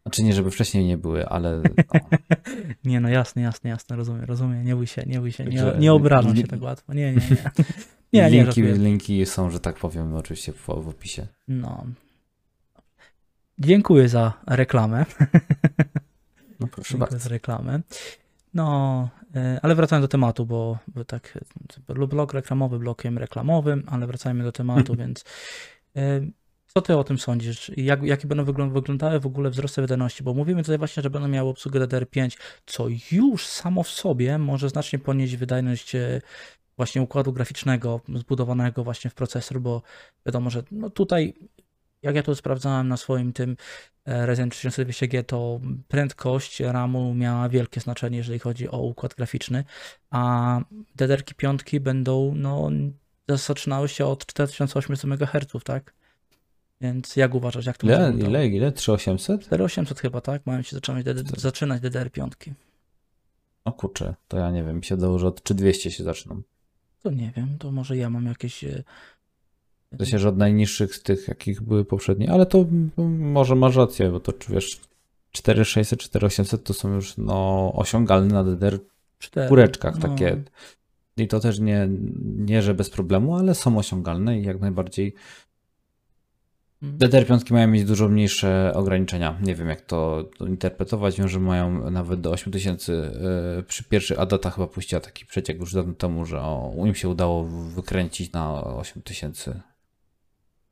[0.03, 1.57] Znaczy nie, żeby wcześniej nie były, ale...
[1.57, 2.01] No.
[2.85, 5.93] nie, no jasne, jasne, jasne, rozumiem, rozumiem, nie bój się, nie bój się, nie, nie
[5.93, 7.51] obrażam się tak łatwo, nie, nie, nie.
[8.13, 11.27] nie, linki, nie linki są, że tak powiem, oczywiście w, w opisie.
[11.49, 11.87] No.
[13.59, 15.07] Dziękuję za reklamę.
[16.61, 17.19] No proszę Dziękuję bardzo.
[17.19, 17.81] za reklamę.
[18.55, 21.39] No, e, ale wracając do tematu, bo, bo tak,
[21.89, 25.25] blog reklamowy blokiem reklamowym, ale wracajmy do tematu, więc
[25.97, 26.21] e,
[26.67, 27.73] co ty o tym sądzisz?
[27.77, 30.23] Jak, jakie będą wyglądały w ogóle wzrosty wydajności?
[30.23, 34.69] Bo mówimy tutaj właśnie, że będą miały obsługę DDR5, co już samo w sobie może
[34.69, 36.21] znacznie podnieść wydajność e,
[36.77, 39.83] właśnie układu graficznego zbudowanego właśnie w procesor, bo
[40.27, 41.35] wiadomo, że no tutaj
[42.03, 43.57] jak ja to sprawdzałem na swoim tym
[44.05, 49.65] e, Ryzen 3200G, to prędkość RAMu miała wielkie znaczenie, jeżeli chodzi o układ graficzny,
[50.11, 50.61] a
[50.97, 52.71] DDR-ki piątki będą, no,
[53.29, 55.95] zaczynały się od 4800 MHz, tak?
[56.81, 58.73] Więc jak uważasz, jak to Ile, ile, ile?
[58.73, 59.41] 3800?
[59.41, 60.47] 4800 chyba, tak?
[60.47, 61.07] Mają się zaczynać,
[61.37, 62.53] zaczynać DDR piątki.
[63.65, 66.43] O kurczę, to ja nie wiem, mi się dało, że od 3200 się zaczną.
[67.03, 68.85] To nie wiem, to może ja mam jakieś e,
[69.93, 72.67] w sensie, że od najniższych z tych, jakich były poprzednie, ale to
[73.19, 74.81] może masz rację, bo to wiesz,
[75.33, 78.79] 4600, 4800 to są już no, osiągalne na DDR
[79.19, 80.09] w kureczkach no.
[80.09, 80.43] takie.
[81.17, 81.89] I to też nie,
[82.23, 85.15] nie, że bez problemu, ale są osiągalne i jak najbardziej
[86.83, 86.99] mm.
[86.99, 89.39] DDR5 mają mieć dużo mniejsze ograniczenia.
[89.43, 91.19] Nie wiem, jak to, to interpretować.
[91.19, 92.93] Wiem, że mają nawet do 8000.
[93.57, 97.09] Yy, przy pierwszych Adata chyba puściła taki przeciek już dawno temu, że o, im się
[97.09, 99.61] udało wykręcić na 8000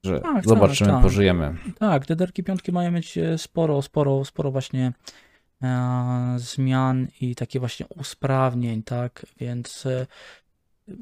[0.04, 1.54] że tak, zobaczymy, tak, pożyjemy.
[1.78, 4.92] Tak, DDR-ki piątki mają mieć e, sporo, sporo, sporo właśnie
[5.62, 10.06] e, zmian i takie właśnie usprawnień, tak, więc e,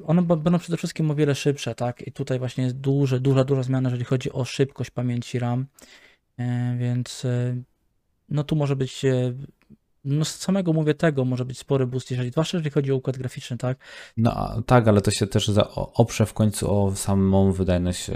[0.07, 3.63] one będą przede wszystkim o wiele szybsze, tak, i tutaj właśnie jest duże, duża, duża
[3.63, 5.67] zmiana, jeżeli chodzi o szybkość pamięci RAM,
[6.39, 7.57] e, więc e,
[8.29, 9.35] no tu może być e,
[10.05, 13.19] no z samego mówię tego może być spory boost, jeżeli zwłaszcza jeżeli chodzi o układ
[13.19, 13.79] graficzny, tak?
[14.17, 18.15] No tak, ale to się też oprze w końcu o samą wydajność e,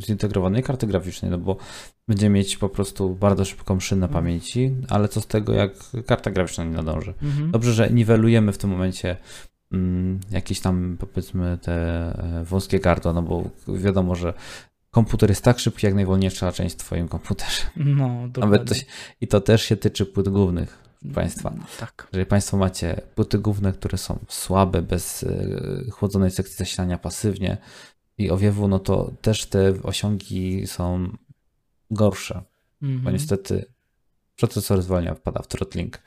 [0.00, 1.56] zintegrowanej karty graficznej, no bo
[2.08, 4.24] będzie mieć po prostu bardzo szybką szynę mhm.
[4.24, 5.72] pamięci, ale co z tego, jak
[6.06, 7.14] karta graficzna nie nadąży.
[7.22, 7.50] Mhm.
[7.50, 9.16] Dobrze, że niwelujemy w tym momencie
[9.72, 14.34] mm, jakieś tam powiedzmy te e, wąskie gardła, no bo wiadomo, że
[14.96, 17.62] komputer jest tak szybki, jak najwolniejsza część w Twoim komputerze.
[17.76, 18.84] No, Nawet to się,
[19.20, 20.78] I to też się tyczy płyt głównych
[21.14, 21.48] Państwa.
[21.48, 22.08] Mm, tak.
[22.12, 27.56] Jeżeli Państwo macie płyty główne, które są słabe, bez e, chłodzonej sekcji zasilania pasywnie
[28.18, 31.16] i owiewu, no to też te osiągi są
[31.90, 32.44] gorsze, mm
[32.94, 32.96] -hmm.
[32.96, 33.14] bo mhm.
[33.14, 33.66] niestety
[34.36, 35.98] procesor zwolnia, wpada w throttling.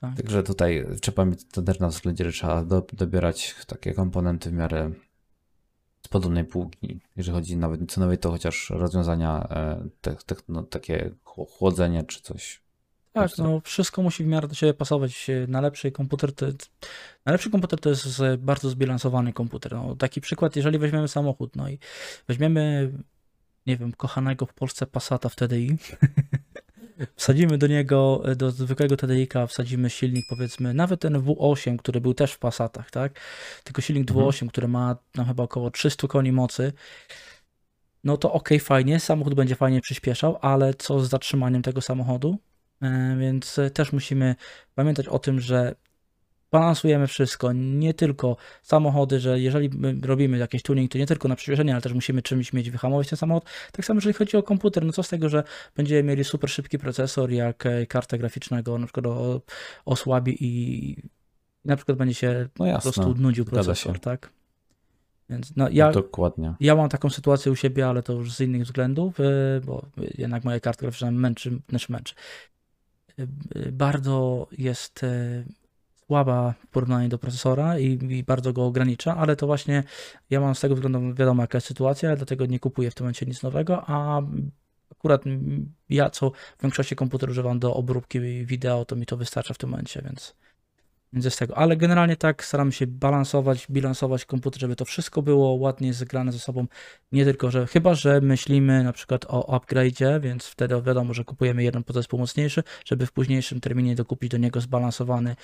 [0.00, 0.16] Tak.
[0.16, 4.52] Także tutaj trzeba mieć to też na względzie, że trzeba do, dobierać takie komponenty w
[4.52, 4.90] miarę
[6.02, 10.62] z podobnej półki, jeżeli chodzi nawet co nowej, to chociaż rozwiązania, e, te, te, no,
[10.62, 12.60] takie chłodzenie czy coś.
[13.12, 15.26] Tak, no wszystko musi w miarę do siebie pasować.
[15.48, 16.46] Najlepszy komputer to,
[17.24, 19.72] najlepszy komputer to jest bardzo zbilansowany komputer.
[19.72, 21.78] No, taki przykład, jeżeli weźmiemy samochód, no i
[22.28, 22.92] weźmiemy,
[23.66, 25.76] nie wiem, kochanego w Polsce Passata w TDI,
[27.16, 32.32] wsadzimy do niego, do zwykłego TDI-ka, wsadzimy silnik powiedzmy, nawet ten W8, który był też
[32.32, 33.20] w Passatach, tak?
[33.64, 34.26] Tylko silnik mhm.
[34.26, 36.72] W8, który ma no, chyba około 300 koni mocy,
[38.04, 42.38] no to ok, fajnie, samochód będzie fajnie przyspieszał, ale co z zatrzymaniem tego samochodu?
[42.82, 44.34] E, więc też musimy
[44.74, 45.74] pamiętać o tym, że
[46.50, 49.70] balansujemy wszystko, nie tylko samochody, że jeżeli
[50.02, 53.16] robimy jakiś tuning, to nie tylko na przyspieszenie, ale też musimy czymś mieć wyhamować ten
[53.16, 53.48] samochód.
[53.72, 55.44] Tak samo jeżeli chodzi o komputer, no co z tego, że
[55.76, 59.06] będziemy mieli super szybki procesor, jak e, kartę graficznego na przykład
[59.84, 60.96] osłabi i
[61.64, 64.30] na przykład będzie się no po prostu nudził procesor, tak?
[65.30, 66.54] Więc no, ja, Dokładnie.
[66.60, 69.24] Ja mam taką sytuację u siebie, ale to już z innych względów, e,
[69.66, 69.86] bo
[70.18, 72.14] jednak moja karta graficzna męczy, znaczy męczy.
[73.18, 73.26] E,
[73.72, 75.04] bardzo jest
[76.08, 79.84] słaba w porównaniu do procesora i, i, bardzo go ogranicza, ale to właśnie
[80.30, 83.26] ja mam z tego względu wiadomo jaka jest sytuacja, dlatego nie kupuję w tym momencie
[83.26, 84.22] nic nowego, a
[84.92, 85.24] akurat
[85.88, 89.70] ja co w większości komputerów używam do obróbki wideo, to mi to wystarcza w tym
[89.70, 90.34] momencie, więc
[91.12, 91.58] więc jest tego.
[91.58, 96.38] Ale generalnie tak staramy się balansować, bilansować komputer, żeby to wszystko było ładnie zgrane ze
[96.38, 96.66] sobą.
[97.12, 101.62] Nie tylko, że chyba, że myślimy na przykład o upgrade'zie, więc wtedy wiadomo, że kupujemy
[101.62, 105.36] jeden podzespół mocniejszy, żeby w późniejszym terminie dokupić do niego zbalansowany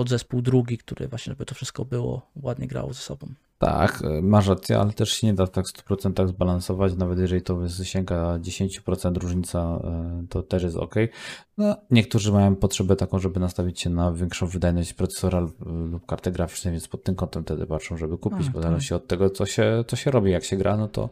[0.00, 3.26] podzespół drugi, który właśnie, żeby to wszystko było ładnie grało ze sobą.
[3.58, 7.42] Tak, e, masz rację, ale też się nie da tak w 100% zbalansować, nawet jeżeli
[7.42, 10.94] to sięga 10% różnica, e, to też jest ok.
[11.58, 16.72] No, niektórzy mają potrzebę taką, żeby nastawić się na większą wydajność procesora lub karty graficznej,
[16.72, 18.70] więc pod tym kątem wtedy patrzą, żeby kupić, A, bo tak.
[18.70, 21.08] zależy od tego, co się, co się robi, jak się gra, no to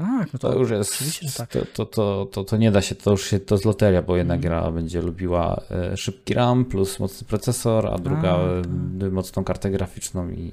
[0.00, 1.50] tak, no to, to już jest, tak.
[1.50, 4.16] to, to, to, to, to nie da się, to już się, to z loteria, bo
[4.16, 4.42] jedna mm.
[4.42, 8.62] gra będzie lubiła e, szybki RAM plus mocny procesor, a druga a,
[9.00, 9.12] tak.
[9.12, 10.52] mocną kartę graficzną i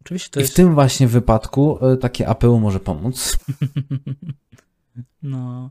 [0.00, 0.52] Oczywiście to I jest...
[0.52, 3.36] w tym właśnie wypadku e, takie APU może pomóc.
[5.22, 5.70] no.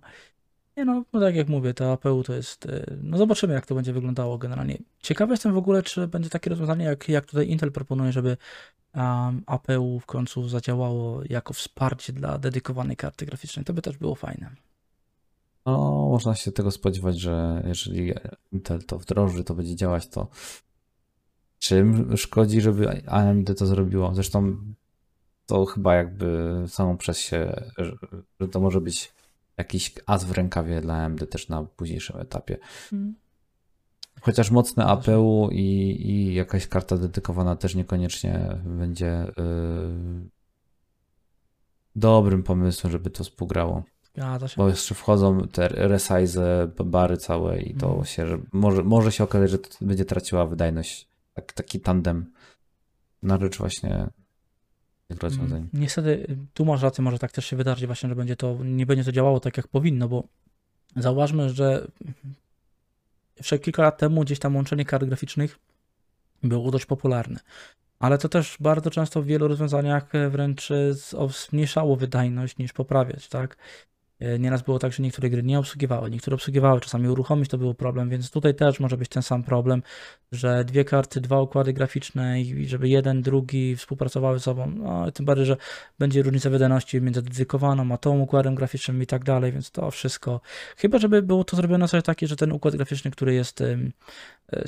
[0.77, 2.65] Nie no, no tak jak mówię, to APU to jest.
[2.65, 4.77] E, no zobaczymy, jak to będzie wyglądało generalnie.
[4.99, 8.37] Ciekawy jestem w ogóle, czy będzie takie rozwiązanie, jak, jak tutaj Intel proponuje, żeby
[8.95, 13.65] um, APU w końcu zadziałało jako wsparcie dla dedykowanej karty graficznej.
[13.65, 14.51] To by też było fajne.
[15.65, 18.13] No, można się tego spodziewać, że jeżeli
[18.51, 20.27] Intel to wdroży, to będzie działać to
[21.59, 24.15] Czym szkodzi, żeby AMD to zrobiło?
[24.15, 24.57] Zresztą
[25.45, 29.13] to chyba jakby samą przez się, że to może być
[29.57, 32.57] jakiś as w rękawie dla AMD też na późniejszym etapie.
[32.89, 33.15] Hmm.
[34.21, 40.29] Chociaż mocne APU i, i jakaś karta dedykowana też niekoniecznie będzie yy,
[41.95, 43.83] dobrym pomysłem, żeby to współgrało.
[44.57, 48.05] Bo jeszcze wchodzą te resize, bary całe i to hmm.
[48.05, 52.31] się, że może, może się okazać, że to będzie traciła wydajność tak, taki tandem
[53.23, 54.07] na rzecz właśnie
[55.07, 55.57] tych rozwiązań.
[55.57, 58.85] Mm, niestety, tu masz rację, może tak też się wydarzyć właśnie, że będzie to, nie
[58.85, 60.23] będzie to działało tak jak powinno, bo
[60.95, 61.87] zauważmy, że
[63.37, 65.59] jeszcze kilka lat temu gdzieś tam łączenie kart graficznych
[66.43, 67.39] było dość popularne.
[67.99, 70.69] Ale to też bardzo często w wielu rozwiązaniach wręcz
[71.29, 73.57] zmniejszało wydajność niż poprawiać, tak?
[74.19, 77.73] E, nieraz było tak, że niektóre gry nie obsługiwały, niektóre obsługiwały, czasami uruchomić to był
[77.73, 79.83] problem, więc tutaj też może być ten sam problem,
[80.31, 85.25] że dwie karty, dwa układy graficzne i żeby jeden, drugi współpracowały ze sobą, no tym
[85.25, 85.57] bardziej, że
[85.99, 90.41] będzie różnica wydajności między dedykowaną a tą układem graficznym i tak dalej, więc to wszystko,
[90.77, 93.63] chyba żeby było to zrobione coś takie, że ten układ graficzny, który jest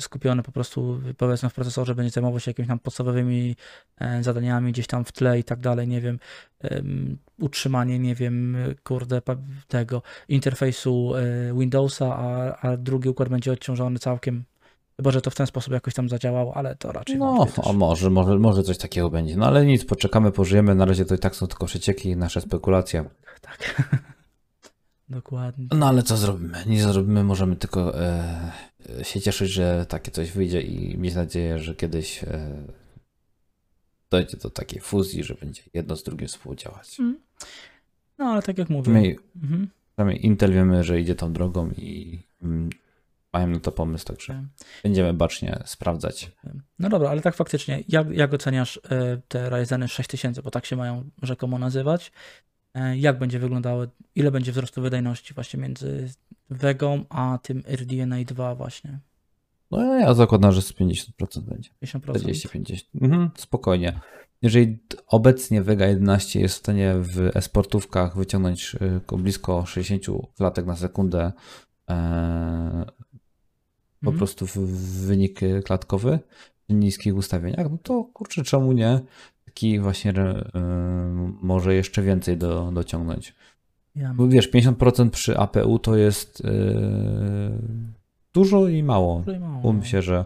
[0.00, 3.56] skupiony po prostu powiedzmy w procesorze, będzie zajmował się jakimiś tam podstawowymi
[3.98, 6.18] e, zadaniami gdzieś tam w tle i tak dalej, nie wiem,
[7.38, 9.22] utrzymanie, nie wiem, kurde,
[9.68, 14.44] tego interfejsu e, Windowsa, a, a drugi układ będzie odciążony całkiem
[15.00, 17.18] Chyba, że to w ten sposób jakoś tam zadziałało, ale to raczej.
[17.18, 19.36] No, o, może, może, może coś takiego będzie.
[19.36, 20.74] No ale nic, poczekamy, pożyjemy.
[20.74, 23.04] Na razie to i tak są tylko przecieki, nasze spekulacje.
[23.40, 23.90] Tak.
[25.08, 25.66] Dokładnie.
[25.74, 26.58] No ale co zrobimy?
[26.66, 28.52] Nie zrobimy, możemy tylko e,
[29.02, 32.62] się cieszyć, że takie coś wyjdzie i mieć nadzieję, że kiedyś e,
[34.10, 37.00] dojdzie do takiej fuzji, że będzie jedno z drugim współdziałać.
[37.00, 37.20] Mm.
[38.18, 38.92] No ale tak jak mówię.
[38.92, 39.68] My, mhm.
[40.20, 42.70] Intel wiemy, że idzie tą drogą i mm,
[43.32, 44.44] mają na to pomysł, także
[44.82, 46.30] będziemy bacznie sprawdzać.
[46.78, 50.76] No dobra, ale tak faktycznie, jak, jak oceniasz e, te Ryzeny 6000, bo tak się
[50.76, 52.12] mają rzekomo nazywać?
[52.74, 56.10] E, jak będzie wyglądało, ile będzie wzrostu wydajności właśnie między
[56.50, 58.98] Vegą a tym RDNA 2 właśnie.
[59.70, 61.70] No ja zakładam, że z 50% będzie.
[61.84, 62.00] 50%.
[62.00, 62.82] 40-50%.
[63.02, 64.00] Mhm, spokojnie.
[64.42, 68.76] Jeżeli obecnie Vega 11 jest w stanie w esportówkach wyciągnąć
[69.12, 70.04] y, blisko 60
[70.36, 71.32] klatek na sekundę
[71.90, 72.86] e,
[74.00, 74.18] po Mhm.
[74.18, 76.18] prostu w, w wynik klatkowy
[76.68, 79.00] w niskich ustawieniach, no to kurczę, czemu nie?
[79.50, 80.44] Taki właśnie e,
[81.42, 83.34] może jeszcze więcej do, dociągnąć.
[83.96, 86.50] Ja, Bo wiesz, 50% przy APU to jest e,
[88.34, 89.18] dużo i mało.
[89.18, 89.84] Tutaj mało, Umiem no.
[89.84, 90.24] się, że,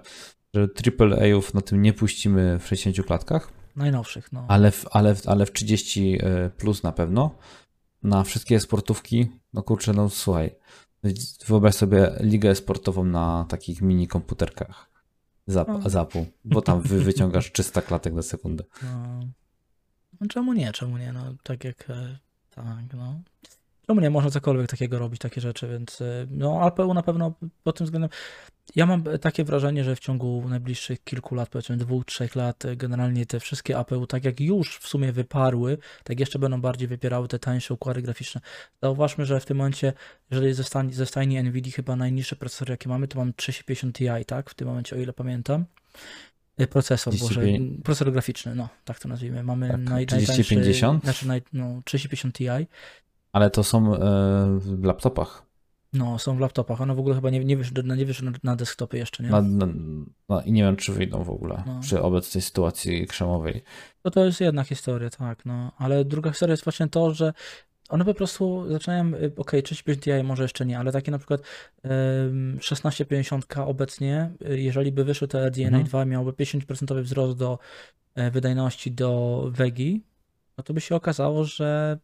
[0.55, 4.45] że AAA-ów na tym nie puścimy w 60 klatkach, Najnowszych, no.
[4.49, 6.19] ale w, ale, w, ale w 30
[6.59, 7.31] plus na pewno.
[8.03, 10.55] Na wszystkie sportówki, no kurczę, no słuchaj,
[11.47, 14.94] wyobraź sobie ligę sportową na takich mini komputerkach
[15.47, 15.91] zap, No.
[15.91, 18.65] zapu, bo tam wy, wyciągasz 300 klatek na sekundę.
[18.83, 19.21] No.
[20.21, 22.19] no czemu nie, czemu nie, no tak jak e,
[22.51, 23.21] tak, no.
[23.87, 27.79] Czemu nie, można cokolwiek takiego robić, takie rzeczy, więc e, no APU na pewno pod
[27.79, 28.11] tym względem,
[28.77, 32.77] ja mam takie wrażenie, że w ciągu najbliższych kilku lat, powiedzmy dwóch, trzech lat, e,
[32.77, 37.29] generalnie te wszystkie APU, tak jak już w sumie wyparły, tak jeszcze będą bardziej wypierały
[37.29, 38.41] te tańsze układy graficzne.
[38.83, 39.93] Zauważmy, że w tym momencie,
[40.31, 40.55] jeżeli
[40.91, 44.69] ze stajni, NVIDIA chyba najniższy procesor jaki mamy, to mamy 350 Ti, tak, w tym
[44.69, 45.65] momencie, o ile pamiętam.
[46.59, 47.85] E, Procesor, Boże, 35.
[47.85, 49.43] procesor graficzny, no, tak to nazwijmy.
[49.43, 51.05] Mamy Tak, naj, 3050?
[51.05, 52.67] najtańszy- Znaczy, naj, no, 3050 Ti.
[53.35, 53.99] Ale to są e,
[54.59, 55.43] w laptopach.
[55.93, 56.81] No, są w laptopach.
[56.81, 59.29] One w ogóle chyba nie, nie wyszły, nie wyszły na, na desktopy jeszcze, nie?
[59.31, 59.67] Na, na,
[60.29, 61.81] no, I nie wiem, czy wyjdą w ogóle No.
[61.81, 63.63] przy obecnej sytuacji krzemowej.
[64.03, 65.73] To to jest jedna historia, tak, no.
[65.79, 67.33] Ale druga historia jest właśnie to, że
[67.89, 71.41] one po prostu zaczynają, y, okej, 35 Ti może jeszcze nie, ale takie na przykład
[72.31, 75.85] ym, 1650 obecnie, y, jeżeli by wyszły te RDNA Mhm.
[75.85, 77.59] 2, miałoby 50% wzrost do
[78.15, 80.03] e, wydajności do Wegi,
[80.59, 81.99] no to by się okazało, że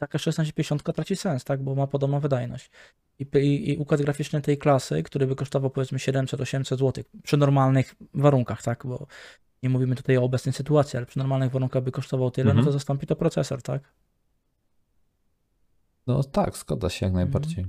[0.00, 2.70] taka 1650 traci sens, tak, bo ma podobną wydajność.
[3.18, 7.94] I, i, I układ graficzny tej klasy, który by kosztował powiedzmy 700-800 zł przy normalnych
[8.14, 9.06] warunkach, tak, bo
[9.62, 12.66] nie mówimy tutaj o obecnej sytuacji, ale przy normalnych warunkach by kosztował tyle, no Mhm.
[12.66, 13.82] to zastąpi to procesor, tak?
[16.06, 17.66] No tak, zgoda się jak najbardziej.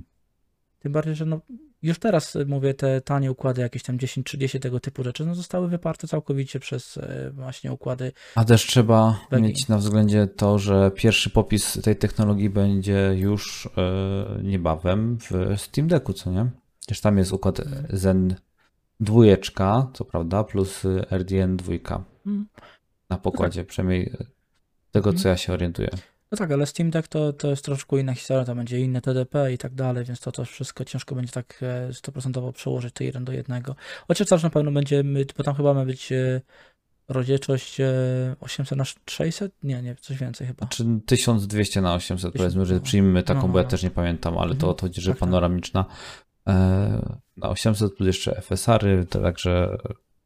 [0.82, 1.40] Tym bardziej, że no,
[1.82, 5.68] już teraz y, mówię, te tanie układy, jakieś tam 10-30 tego typu rzeczy, no zostały
[5.68, 8.12] wyparte całkowicie przez e, właśnie układy.
[8.34, 9.42] A też trzeba Wegi.
[9.42, 15.88] mieć na względzie to, że pierwszy popis tej technologii będzie już e, niebawem w Steam
[15.88, 16.50] Decku, co nie?
[16.80, 18.34] Przecież tam jest układ Zen
[19.00, 22.46] dwójeczka, co prawda, plus RDN dwójka Mm.
[23.10, 24.12] na pokładzie, przynajmniej
[24.92, 25.22] tego, Mhm.
[25.22, 25.88] co ja się orientuję.
[26.32, 29.52] No tak, ale Steam Deck to, to jest troszkę inna historia, to będzie inne TDP
[29.52, 33.24] i tak dalej, więc to też wszystko ciężko będzie tak e, stuprocentowo przełożyć to jeden
[33.24, 33.74] do jednego.
[34.08, 35.02] Chociaż też na pewno będzie,
[35.38, 36.40] bo tam chyba ma być e,
[37.08, 37.86] rozdzielczość e,
[38.40, 39.52] 800 na 600?
[39.62, 40.66] Nie, nie, coś więcej chyba.
[40.66, 42.80] Czy 1200 na 800 powiedzmy, że no.
[42.80, 43.70] przyjmijmy taką, No, bo ja no.
[43.70, 44.74] też nie pamiętam, ale to Mhm.
[44.74, 45.28] to chodzi, że Tak, tak.
[45.28, 45.84] panoramiczna.
[46.48, 46.52] E,
[47.36, 49.76] na 800 plus jeszcze FSR-y, to także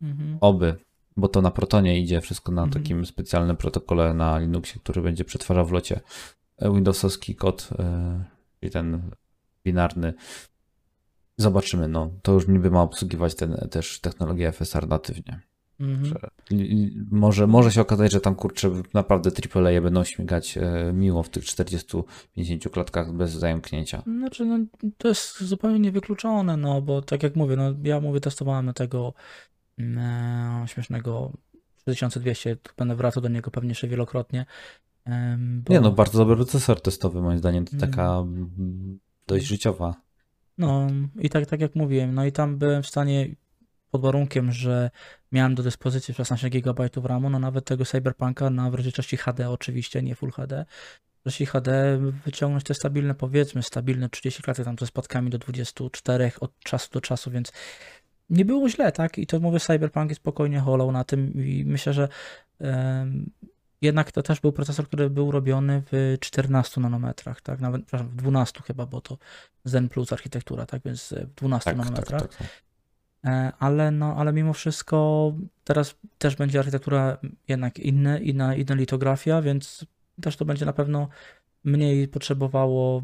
[0.03, 0.39] Mhm.
[0.41, 0.75] oby,
[1.17, 2.83] bo to na Protonie idzie wszystko na Mhm.
[2.83, 6.01] takim specjalnym protokole na Linuxie, który będzie przetwarzał w locie
[6.59, 8.25] e, Windowsowski kod, e,
[8.61, 9.11] czyli ten
[9.65, 10.15] binarny.
[11.37, 15.41] Zobaczymy, no to już niby ma obsługiwać ten, też technologię FSR natywnie.
[15.81, 16.15] Mhm.
[17.11, 21.45] Może, może się okazać, że tam kurczę naprawdę AAA będą śmigać e, miło w tych
[21.45, 22.05] 40-50
[22.71, 24.03] klatkach bez zająknięcia.
[24.03, 24.59] Znaczy, no,
[24.99, 29.15] to jest zupełnie niewykluczone, no, bo tak jak mówię, no, ja mówię, testowałem tego
[29.55, 29.56] e,
[30.67, 31.33] śmiesznego
[31.77, 34.47] 3200, będę wracał do niego pewnie jeszcze wielokrotnie.
[35.39, 37.91] bo, Nie no, bardzo dobry procesor testowy moim zdaniem, to Mm.
[37.91, 39.95] taka mm, dość życiowa.
[40.59, 40.87] No
[41.19, 43.29] i tak, tak jak mówiłem, no i tam byłem w stanie
[43.91, 44.91] pod warunkiem, że
[45.33, 50.03] miałem do dyspozycji 16 GB RAMu, no nawet tego Cyberpunka na w rozdzielczości HD oczywiście,
[50.03, 50.65] nie Full HD,
[51.25, 56.59] rozdzielczości HD wyciągnąć te stabilne, powiedzmy stabilne 30 klatek tam ze spadkami do 24 od
[56.59, 57.53] czasu do czasu, więc
[58.31, 59.19] nie było źle, tak?
[59.19, 62.09] I to mówię, Cyberpunk jest spokojnie holał na tym i myślę, że
[62.61, 63.31] em,
[63.83, 67.61] jednak to też był procesor, który był robiony w 14 nanometrach, tak?
[67.61, 69.19] Nawet, przepraszam, w 12 chyba, bo to
[69.65, 70.83] Zen Plus architektura, tak?
[70.85, 72.23] Więc w 12 Tak, tak, nanometrach.
[72.23, 72.37] tak.
[72.37, 72.49] tak.
[73.25, 75.33] E, Ale, no, ale mimo wszystko
[75.65, 79.87] teraz też będzie architektura jednak inna, inna, inna litografia, więc
[80.21, 81.09] też to będzie na pewno
[81.65, 83.03] mniej potrzebowało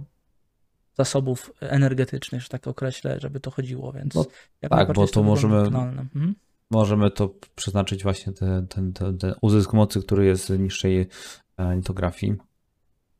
[0.94, 4.26] zasobów energetycznych, że tak określę, żeby to chodziło, więc No
[4.68, 5.66] tak, bo to możemy-.
[5.66, 6.34] Mhm.
[6.70, 11.08] Możemy to przeznaczyć właśnie ten, ten, ten, ten uzysk mocy, który jest z niższej
[11.56, 12.34] e, litografii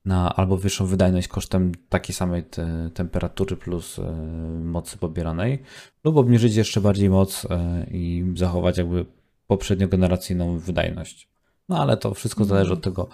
[0.05, 4.13] na albo wyższą wydajność kosztem takiej samej te, temperatury plus e,
[4.65, 5.63] mocy pobieranej,
[6.05, 9.07] lub obniżyć jeszcze bardziej moc e, i zachować jakby
[9.47, 11.29] poprzedniogeneracyjną wydajność.
[11.69, 13.09] No ale to wszystko zależy od tego,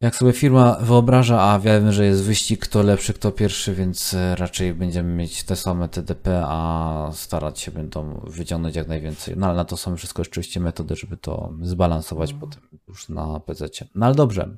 [0.00, 4.36] jak sobie firma wyobraża, a wiemy, że jest wyścig, kto lepszy, kto pierwszy, więc e,
[4.36, 9.34] raczej będziemy mieć te same TDP, a starać się będą wyciągnąć jak najwięcej.
[9.36, 12.38] No ale na to są wszystko oczywiście metody, żeby to zbalansować No.
[12.40, 13.68] potem już na PC.
[13.94, 14.56] No ale dobrze.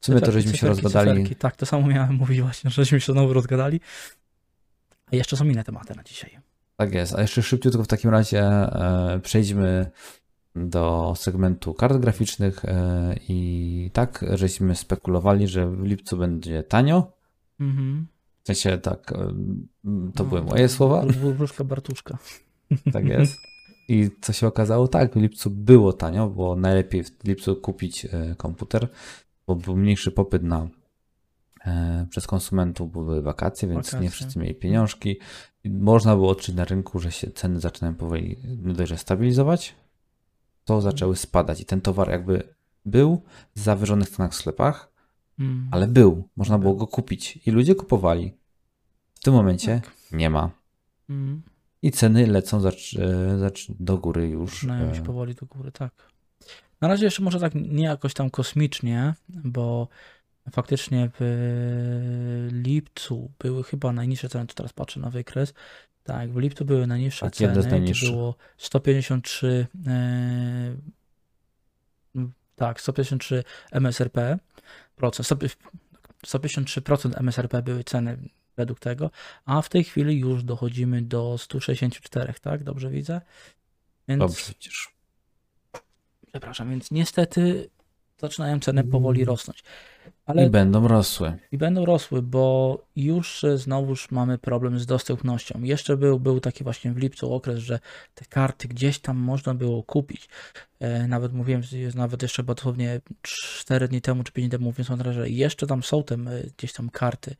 [0.00, 1.10] W sumie to żeśmy się cyferki, rozgadali.
[1.22, 1.36] cyferki.
[1.36, 3.80] Tak, to samo miałem mówić właśnie, żeśmy się znowu rozgadali.
[5.12, 6.38] A jeszcze są inne tematy na dzisiaj.
[6.76, 7.14] Tak jest.
[7.14, 9.90] A jeszcze szybciutko w takim razie e, przejdźmy
[10.56, 17.12] do segmentu kart graficznych e, i tak, żeśmy spekulowali, że w lipcu będzie tanio.
[17.60, 18.06] Mhm.
[18.42, 19.16] W sensie tak, e,
[20.14, 21.02] to No, były moje słowa.
[21.02, 22.18] Wr- Wróżka Bartuszka.
[22.92, 23.36] Tak jest.
[23.88, 24.88] I co się okazało?
[24.88, 28.88] Tak, w lipcu było tanio, było najlepiej w lipcu kupić e, komputer,
[29.46, 30.68] bo był mniejszy popyt na
[32.10, 34.00] przez konsumentów, bo były wakacje, więc Wakacje.
[34.00, 35.16] nie wszyscy mieli pieniążki.
[35.64, 39.74] Można było odczuć na rynku, że się ceny zaczynają powoli nie dość, że stabilizować,
[40.64, 42.42] to zaczęły spadać i ten towar jakby
[42.84, 43.22] był
[43.56, 44.90] w zawyżonych cenach w sklepach,
[45.38, 45.68] Mm.
[45.70, 48.32] ale był, można było go kupić i ludzie kupowali.
[49.14, 49.92] W tym momencie Tak.
[50.12, 50.50] nie ma.
[51.10, 51.42] Mm.
[51.82, 54.54] I ceny lecą zacz, e, zacz do góry już.
[54.54, 55.92] Zaczynają się e, powoli do góry, tak.
[56.80, 59.88] Na razie jeszcze może tak nie jakoś tam kosmicznie, bo
[60.52, 65.54] faktycznie w lipcu były chyba najniższe ceny, to teraz patrzę na wykres.
[66.10, 68.10] Tak, w lipcu były najniższe Tak, ceny, to najniższych.
[68.10, 70.76] było 153 e,
[72.56, 74.38] tak, 153 MSRP
[74.96, 75.28] procent,
[76.26, 78.18] 153% MSRP były ceny
[78.56, 79.10] według tego,
[79.44, 82.64] a w tej chwili już dochodzimy do 164, tak?
[82.64, 83.20] Dobrze widzę?
[84.08, 84.52] Więc, Dobrze,
[86.32, 87.70] przepraszam, więc niestety
[88.20, 89.62] zaczynają ceny powoli rosnąć.
[90.26, 90.48] Ale Mm.
[90.48, 91.36] I będą rosły.
[91.52, 95.62] i będą rosły, bo już e, znowuż mamy problem z dostępnością.
[95.62, 97.80] Jeszcze był, był taki właśnie w lipcu okres, że
[98.14, 100.28] te karty gdzieś tam można było kupić.
[100.80, 101.62] E, nawet mówiłem,
[101.94, 105.82] nawet jeszcze dosłownie 4 dni temu czy 5 dni temu mówiąc o że jeszcze tam
[105.82, 106.16] są te
[106.58, 107.36] gdzieś tam karty.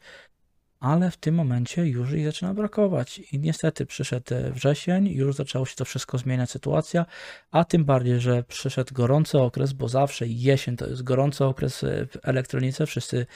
[0.80, 3.18] Ale w tym momencie już ich zaczyna brakować.
[3.32, 7.06] I niestety przyszedł e, wrzesień, już zaczęło się to wszystko zmieniać sytuacja,
[7.50, 12.06] a tym bardziej, że przyszedł gorący okres, bo zawsze jesień to jest gorący okres e,
[12.06, 12.86] w elektronice.
[12.86, 13.26] Wszyscy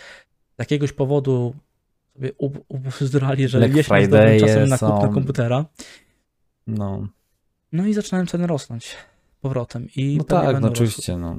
[0.56, 1.54] z jakiegoś powodu
[2.14, 5.12] sobie ub- ubzdurali, że Black jesień jest dobrym Friday'e czasem na kupno są.
[5.14, 5.64] komputera.
[6.66, 7.08] No,
[7.72, 8.96] No i zaczynają ceny rosnąć
[9.40, 9.88] powrotem.
[9.96, 11.16] I no tak, no oczywiście.
[11.16, 11.36] No.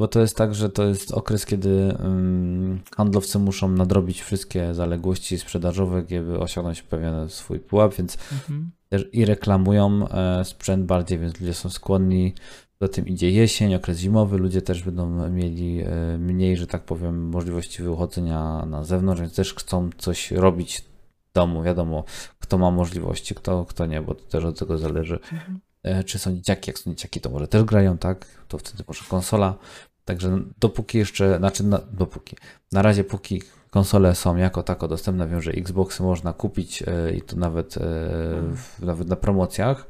[0.00, 5.38] Bo to jest tak, że to jest okres, kiedy ym, handlowcy muszą nadrobić wszystkie zaległości
[5.38, 8.70] sprzedażowe, żeby osiągnąć pewien swój pułap, więc Mhm.
[9.12, 12.34] i reklamują e, sprzęt bardziej, więc ludzie są skłonni.
[12.80, 17.28] Do tym idzie jesień, okres zimowy, ludzie też będą mieli e, mniej, że tak powiem,
[17.28, 20.80] możliwości wychodzenia na zewnątrz, więc też chcą coś robić
[21.30, 21.62] w domu.
[21.62, 22.04] Wiadomo,
[22.38, 25.14] kto ma możliwości, kto, kto nie, bo to też od tego zależy.
[25.32, 25.60] Mhm.
[25.82, 26.70] E, Czy są dzieciaki?
[26.70, 28.26] Jak są dzieciaki, to może też grają, tak?
[28.48, 29.54] To wtedy może konsola.
[30.10, 32.36] Także dopóki jeszcze, znaczy na, dopóki,
[32.72, 37.22] na razie póki konsole są jako tako dostępne, wiem, że Xboxy można kupić e, i
[37.22, 37.80] to nawet, e,
[38.56, 39.86] w, nawet na promocjach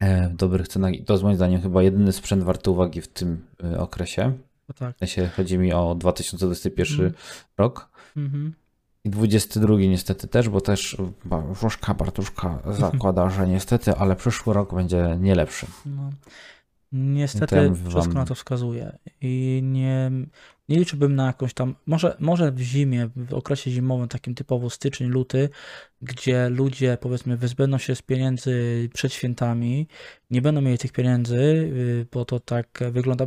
[0.00, 3.08] e, w dobrych cenach i to jest moim zdaniem chyba jedyny sprzęt warty uwagi w
[3.08, 4.32] tym e, okresie.
[4.68, 4.96] No tak.
[4.96, 7.12] W sensie chodzi mi o 2021 Mhm.
[7.58, 8.54] rok Mhm.
[9.04, 10.96] i 22 niestety też, bo też
[11.60, 15.66] Wróżka Bartuszka zakłada, że niestety, ale przyszły rok będzie nie lepszy.
[15.86, 16.10] No.
[16.92, 20.10] Niestety ja wszystko wam- na to wskazuje i nie,
[20.68, 25.08] nie liczyłbym na jakąś tam, może, może w zimie, w okresie zimowym, takim typowo styczeń,
[25.08, 25.48] luty,
[26.02, 29.86] gdzie ludzie powiedzmy wyzbędą się z pieniędzy przed świętami,
[30.30, 33.26] nie będą mieli tych pieniędzy, y, bo to tak wygląda.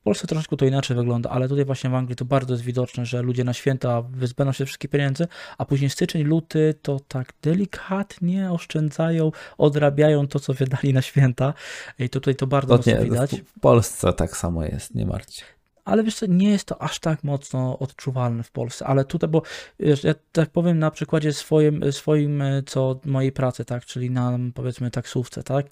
[0.00, 3.06] W Polsce troszeczkę to inaczej wygląda, ale tutaj właśnie w Anglii to bardzo jest widoczne,
[3.06, 5.26] że ludzie na święta wyzbędą się wszystkich pieniędzy,
[5.58, 11.54] a później styczeń, luty to tak delikatnie oszczędzają, odrabiają to, co wydali na święta.
[11.98, 13.30] I tutaj to bardzo To nie, widać.
[13.56, 15.44] w Polsce tak samo jest, nie martwcie.
[15.84, 19.42] Ale wiesz co, nie jest to aż tak mocno odczuwalne w Polsce, ale tutaj, bo
[19.80, 24.90] wiesz, ja tak powiem na przykładzie swoim, swoim co mojej pracy, tak, czyli na powiedzmy
[24.90, 25.66] taksówce, tak,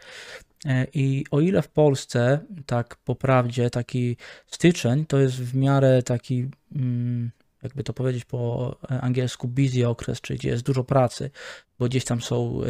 [0.94, 4.16] i o ile w Polsce, tak po prawdzie, taki
[4.46, 7.30] styczeń to jest w miarę taki, mm,
[7.62, 11.30] jakby to powiedzieć po angielsku, busy okres, czyli gdzie jest dużo pracy,
[11.78, 12.60] bo gdzieś tam są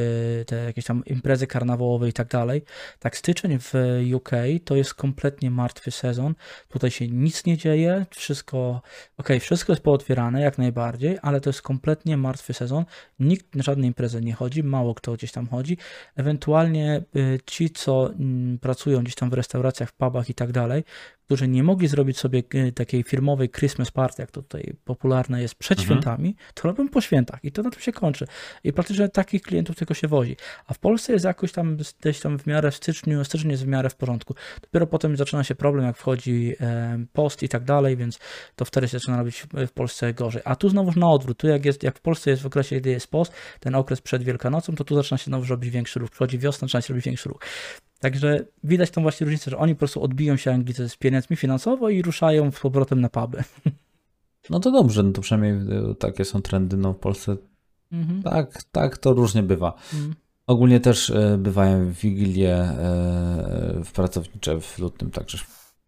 [0.40, 2.62] e, te jakieś tam imprezy karnawałowe i tak dalej,
[2.98, 3.72] tak styczeń w
[4.14, 4.30] UK
[4.64, 6.34] to jest kompletnie martwy sezon,
[6.68, 8.82] Tutaj się nic nie dzieje, wszystko,
[9.16, 12.84] okej, wszystko jest pootwierane jak najbardziej, ale to jest kompletnie martwy sezon.
[13.18, 15.78] Nikt na żadne imprezy nie chodzi, mało kto gdzieś tam chodzi.
[16.16, 20.84] Ewentualnie y, ci, co mm, pracują gdzieś tam w restauracjach, w pubach i tak dalej,
[21.28, 25.54] którzy nie mogli zrobić sobie y, takiej firmowej Christmas party, jak to tutaj popularne jest
[25.54, 25.86] przed Mhm.
[26.00, 28.26] świętami, to robią po świętach i to na tym się kończy.
[28.64, 30.36] I praktycznie takich klientów tylko się wozi.
[30.66, 33.66] A w Polsce jest jakoś tam gdzieś tam w miarę w styczniu, styczeń jest w
[33.66, 34.34] miarę w porządku.
[34.62, 38.18] Dopiero potem zaczyna się problem, jak wchodzi e, post i tak dalej, więc
[38.56, 40.42] to wtedy się zaczyna robić w- Polsce gorzej.
[40.44, 41.38] A tu znowuż na odwrót.
[41.38, 44.22] Tu jak, jest, jak w Polsce jest w okresie, gdy jest post, ten okres przed
[44.22, 46.10] Wielkanocą, to tu zaczyna się znowu robić większy ruch.
[46.10, 47.40] Przychodzi wiosna, zaczyna się robić większy ruch.
[47.98, 51.88] Także widać tą właśnie różnicę, że oni po prostu odbiją się Anglicy z pieniędzmi finansowo
[51.88, 53.44] i ruszają z powrotem na puby.
[54.50, 56.76] No to dobrze, no to przynajmniej y, takie są trendy.
[56.76, 57.36] No w Polsce
[57.92, 58.22] Mhm.
[58.22, 59.74] Tak, tak, to różnie bywa.
[59.94, 60.14] Mhm.
[60.46, 65.38] Ogólnie też e, bywają wigilie e, w pracownicze w lutym, także.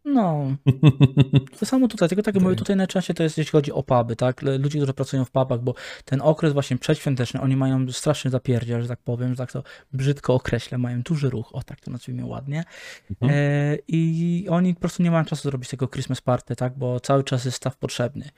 [0.05, 0.57] No,
[1.59, 4.17] to samo tutaj, tylko tak jak mówię, tutaj najczęściej to jest jeśli chodzi o puby,
[4.17, 4.43] tak?
[4.43, 5.75] Ludzie, którzy pracują w pubach, bo
[6.05, 10.35] ten okres właśnie przedświąteczny, oni mają straszny zapierdziel, że tak powiem, że tak to brzydko
[10.35, 12.65] określę, mają duży ruch, o tak to nazwijmy ładnie.
[13.11, 13.33] Mhm.
[13.35, 16.79] E, I oni po prostu nie mają czasu zrobić tego Christmas party, tak?
[16.79, 18.31] Bo cały czas jest staw potrzebny.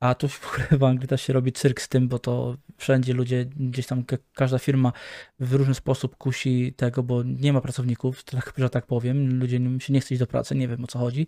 [0.00, 3.14] A tu w ogóle w Anglii też się robi cyrk z tym, bo to wszędzie
[3.14, 4.92] ludzie, gdzieś tam ka- każda firma
[5.40, 9.38] w różny sposób kusi tego, bo nie ma pracowników, tak, że tak powiem.
[9.38, 11.26] Ludzie się nie chce iść do pracy, nie wiem o co chodzi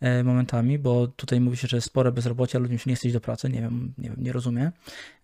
[0.00, 3.14] e, momentami, bo tutaj mówi się, że jest spore bezrobocie, ludziom się nie chce iść
[3.14, 4.70] do pracy, nie wiem, nie wiem, nie rozumiem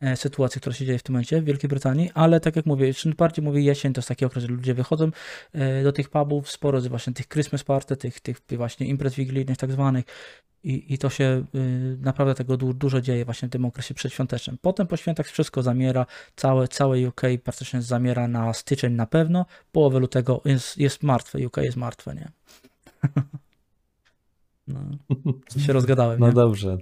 [0.00, 2.94] e, sytuacji, która się dzieje w tym momencie w Wielkiej Brytanii, ale tak jak mówię,
[2.94, 5.10] czym bardziej mówię jesień, to jest taki okres, że ludzie wychodzą
[5.52, 9.56] e, do tych pubów, sporo z właśnie tych Christmas party, tych, tych właśnie imprez wigilijnych
[9.56, 10.04] tak zwanych
[10.66, 14.58] i, i to się y, naprawdę tego du, dużo dzieje właśnie w tym okresie przedświątecznym.
[14.62, 16.06] Potem po świętach wszystko zamiera,
[16.36, 21.56] całe, całe UK praktycznie zamiera na styczeń na pewno, połowę lutego jest, jest martwe, UK
[21.56, 22.28] jest martwe, nie?
[24.68, 24.80] No,
[25.66, 26.32] się rozgadałem, No nie?
[26.32, 26.78] dobrze.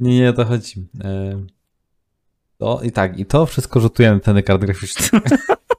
[0.00, 0.86] Nie, nie, to chodzi.
[1.04, 1.42] E,
[2.58, 5.10] To i tak, i to wszystko rzutuje na ceny kart graficznych.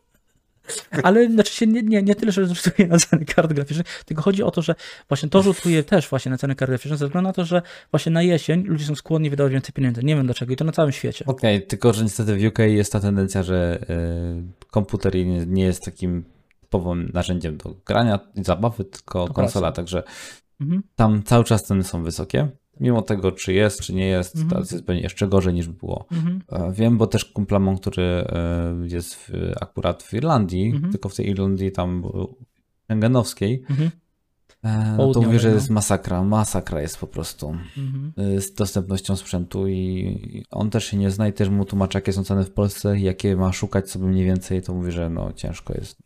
[1.04, 4.44] Ale znaczy się nie, nie, nie tyle, że rzutuje na ceny kart graficznych, tylko chodzi
[4.44, 4.76] o to, że
[5.08, 7.62] właśnie to rzutuje też właśnie na ceny kart graficznych, ze względu na to, że
[7.92, 10.04] właśnie na jesień ludzie są skłonni wydawać więcej pieniędzy.
[10.04, 11.26] Nie wiem dlaczego i to na całym świecie.
[11.28, 15.86] Okej, tylko że niestety w UK jest ta tendencja, że e, komputer nie, nie jest
[15.86, 16.24] takim
[16.62, 20.04] typowym narzędziem do grania i zabawy, tylko konsola, także
[20.62, 20.84] Mhm.
[20.96, 22.48] tam cały czas ceny są wysokie.
[22.80, 24.50] Mimo tego, czy jest, czy nie jest, Mhm.
[24.50, 26.06] teraz jest pewnie jeszcze gorzej niż było.
[26.12, 26.42] Mhm.
[26.52, 28.26] E, Wiem, bo też kumpla mam, który e,
[28.84, 30.92] jest w, akurat w Irlandii, Mhm.
[30.92, 32.26] tylko w tej Irlandii tam e,
[32.86, 33.64] schengenowskiej,
[34.64, 35.56] e, no to mówię, że no.
[35.56, 38.14] jest masakra, masakra jest po prostu Mhm.
[38.42, 42.24] z dostępnością sprzętu i on też się nie zna i też mu tłumaczy, jakie są
[42.24, 45.98] ceny w Polsce, jakie ma szukać sobie mniej więcej, to mówi, że no ciężko jest.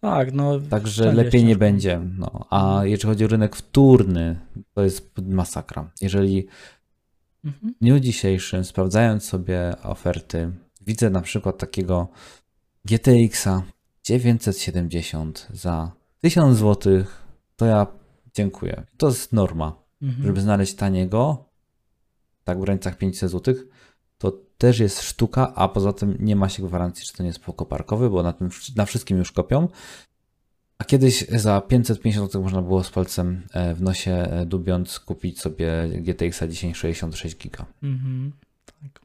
[0.00, 0.60] Tak, no.
[0.60, 2.00] Także lepiej nie będzie.
[2.18, 2.46] No.
[2.50, 4.40] A jeżeli chodzi o rynek wtórny,
[4.74, 5.90] to jest masakra.
[6.00, 6.48] Jeżeli
[7.44, 7.74] Mhm.
[7.74, 10.52] w dniu dzisiejszym, sprawdzając sobie oferty,
[10.86, 12.08] widzę na przykład takiego
[12.84, 13.62] GTX-a
[14.04, 17.04] 970 za 1000 zł,
[17.56, 17.86] to ja
[18.34, 18.82] dziękuję.
[18.96, 19.82] To jest norma.
[20.02, 20.26] Mhm.
[20.26, 21.44] Żeby znaleźć taniego,
[22.44, 23.54] tak w granicach 500 zł,
[24.60, 28.10] też jest sztuka, a poza tym nie ma się gwarancji, że to nie jest pokoparkowy,
[28.10, 29.68] bo na, tym, na wszystkim już kopią.
[30.78, 35.40] A kiedyś za 550 zł można było z palcem e, w nosie e, dubiąc kupić
[35.40, 37.66] sobie GTX 1066 giga.
[37.82, 38.32] Mhm.
[38.82, 39.00] Tak.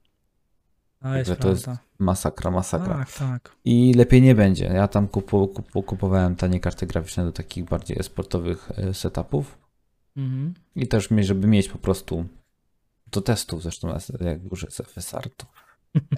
[1.01, 1.67] A jest to jest
[1.99, 2.95] masakra, masakra.
[2.95, 3.55] Tak, tak.
[3.65, 4.65] I lepiej nie będzie.
[4.65, 9.57] Ja tam kupu, kupu, kupowałem tanie karty graficzne do takich bardziej sportowych e, setupów
[10.17, 10.53] Mhm.
[10.75, 12.25] i też żeby mieć po prostu
[13.11, 15.45] do testów, zresztą jak już jest FSR, to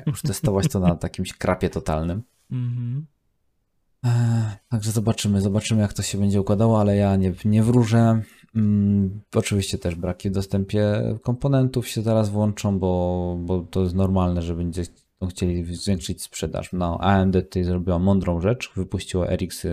[0.06, 2.24] już testować to na takim krapie totalnym.
[2.52, 3.06] Mhm.
[4.04, 4.12] Eee,
[4.70, 8.22] Także zobaczymy, zobaczymy jak to się będzie układało, ale ja nie, nie wróżę.
[8.56, 14.42] Mm, oczywiście też braki w dostępie komponentów się zaraz włączą, bo, bo to jest normalne,
[14.42, 14.84] że będzie
[15.30, 16.70] chcieli zwiększyć sprzedaż.
[16.74, 19.66] No, AMD tutaj zrobiła mądrą rzecz, wypuściło RX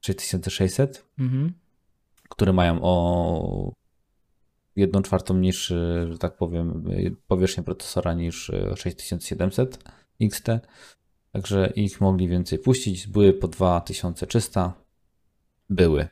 [0.00, 1.52] 6600, Mhm.
[2.28, 3.72] które mają o
[4.76, 6.84] 1 czwartą niższy, że tak powiem,
[7.28, 9.84] powierzchnię procesora niż 6700
[10.20, 10.46] XT.
[11.32, 13.06] Także ich mogli więcej puścić.
[13.06, 14.72] Były po 2300.
[15.70, 16.08] Były.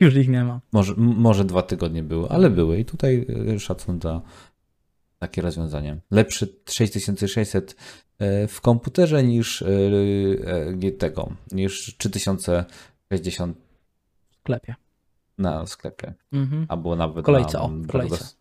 [0.00, 0.60] Już ich nie ma.
[0.72, 2.78] Może, może dwa tygodnie były, ale były.
[2.78, 3.26] I tutaj
[3.58, 4.22] szacun za
[5.18, 6.00] takie rozwiązanie.
[6.10, 7.76] Lepszy 6600
[8.18, 9.68] e, w komputerze niż e,
[10.86, 14.74] e, tego, niż 3060 W sklepie.
[15.42, 16.14] Na sklepie.
[16.32, 16.66] Mhm.
[16.68, 18.28] Albo nawet W kolejce, na o, w kolejce.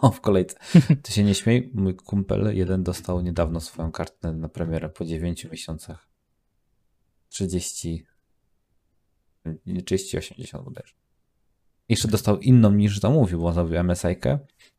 [0.00, 0.56] O, w kolejce.
[1.02, 5.44] Ty się nie śmiej, mój kumpel jeden dostał niedawno swoją kartę na premierę po 9
[5.44, 6.08] miesiącach.
[7.28, 8.06] 30,
[9.66, 10.94] nie, 30, 80 bodajże.
[11.88, 14.30] Jeszcze dostał inną niż zamówił, bo on zamówił MSI-kę,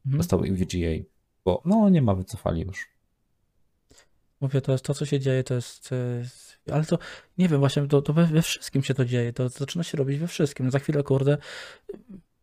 [0.05, 0.17] Mhm.
[0.17, 1.03] dostał VGA,
[1.45, 2.87] bo no nie ma, wycofali już.
[4.41, 5.93] Mówię, to jest to, co się dzieje, to jest.
[6.71, 6.97] Ale to
[7.37, 9.33] nie wiem, właśnie to, to we, we wszystkim się to dzieje.
[9.33, 10.65] To, zaczyna się robić we wszystkim.
[10.65, 11.37] No za chwilę, kurde,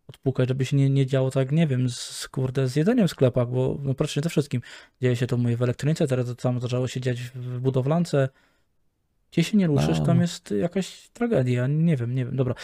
[0.07, 3.49] odpukać, żeby się nie, nie działo tak, nie wiem, z, kurde, z jedzeniem w sklepach,
[3.49, 4.61] bo no praktycznie ze wszystkim.
[5.03, 8.29] Dzieje się to mówię, w elektronice, teraz to samo zaczęło się dziać w, budowlance.
[9.33, 10.07] Gdzie się nie ruszysz, No.
[10.07, 11.67] tam jest jakaś tragedia.
[11.67, 12.37] Nie wiem, nie wiem.
[12.37, 12.55] Dobra.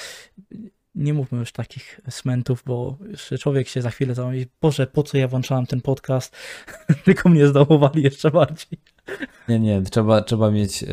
[0.95, 2.99] Nie mówmy już takich smentów, bo
[3.41, 6.37] człowiek się za chwilę tam mówi, Boże, po co ja włączałem ten podcast?
[7.05, 8.79] Tylko mnie zdołowali jeszcze bardziej.
[9.49, 10.87] Nie, nie, trzeba, trzeba mieć e,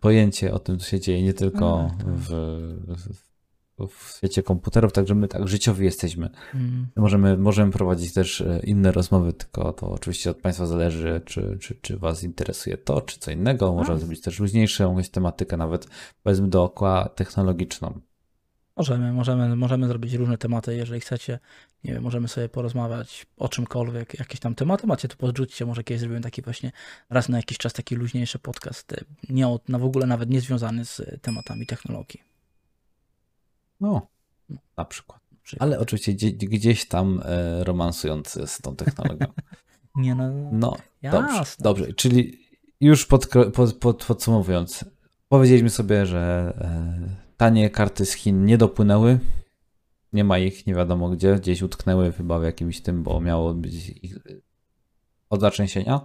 [0.00, 2.14] pojęcie o tym, co się dzieje, nie tylko Tak, tak.
[2.14, 2.28] w,
[2.86, 3.30] w,
[3.86, 6.30] w świecie komputerów, także my tak życiowi jesteśmy.
[6.54, 6.86] Mm.
[6.96, 11.74] Możemy, możemy prowadzić też e, inne rozmowy, tylko to oczywiście od Państwa zależy, czy, czy,
[11.74, 13.72] czy Was interesuje to, czy co innego.
[13.72, 13.98] Możemy A.
[13.98, 15.88] zrobić też luźniejszą jakąś tematykę, nawet
[16.22, 18.00] powiedzmy dookoła technologiczną.
[18.80, 21.38] Możemy, możemy, możemy zrobić różne tematy, jeżeli chcecie.
[21.84, 26.00] Nie wiem, możemy sobie porozmawiać o czymkolwiek, jakieś tam tematy macie, to podrzućcie, może kiedyś
[26.00, 26.72] zrobimy taki właśnie
[27.10, 28.96] raz na jakiś czas taki luźniejszy podcast, e,
[29.28, 32.20] nie od, no w ogóle nawet nie związany z e, tematami technologii.
[33.80, 34.06] No,
[34.76, 35.20] na przykład.
[35.42, 35.66] Przykład.
[35.68, 39.26] Ale oczywiście gdzie, gdzieś tam e, romansujący z tą technologią.
[39.96, 41.62] Nie no, No, dobrze, jasne.
[41.62, 41.92] dobrze.
[41.92, 42.38] Czyli
[42.80, 44.84] już pod, pod, pod, podsumowując,
[45.28, 49.18] powiedzieliśmy sobie, że e, tanie karty z Chin nie dopłynęły.
[50.12, 53.88] Nie ma ich, nie wiadomo gdzie, gdzieś utknęły chyba w jakimś tym, bo miało być
[53.88, 54.18] ich
[55.30, 56.00] od zatrzęsienia.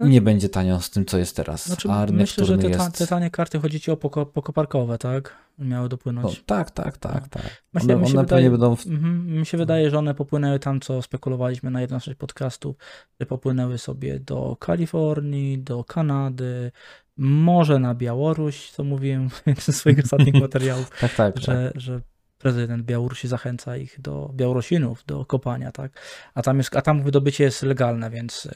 [0.00, 0.06] No.
[0.06, 1.66] Nie będzie tanio z tym, co jest teraz.
[1.66, 4.98] Znaczy, A rynek myślę, że te, ta, te tanie karty chodzi ci o poko, pokoparkowe,
[4.98, 5.34] tak?
[5.58, 6.42] Miały No, dopłynąć.
[6.46, 7.62] tak, tak, tak, tak.
[7.74, 10.80] Myślę- One, mi się wydaje- będą w Mhm, mi się wydaje, że one popłynęły tam,
[10.80, 12.76] co spekulowaliśmy na jednym z naszych podcastów,
[13.20, 16.72] że popłynęły sobie do Kalifornii, do Kanady,
[17.16, 21.44] może na Białoruś, co mówiłem w swoich ostatnich materiałów, Tak, tak, tak.
[21.44, 22.00] że, że
[22.38, 25.92] prezydent Białorusi zachęca ich do Białorusinów do kopania, tak?
[26.34, 28.48] A tam, jest, a tam wydobycie jest legalne, więc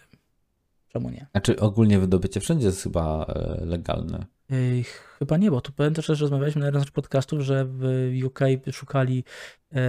[0.92, 1.26] czemu nie?
[1.32, 4.26] Znaczy ogólnie wydobycie wszędzie jest chyba e, legalne.
[4.50, 4.84] Ej,
[5.18, 8.40] chyba nie, bo tu pamiętam, że rozmawialiśmy na jednym z podcastów, że w UK
[8.72, 9.24] szukali
[9.72, 9.80] e,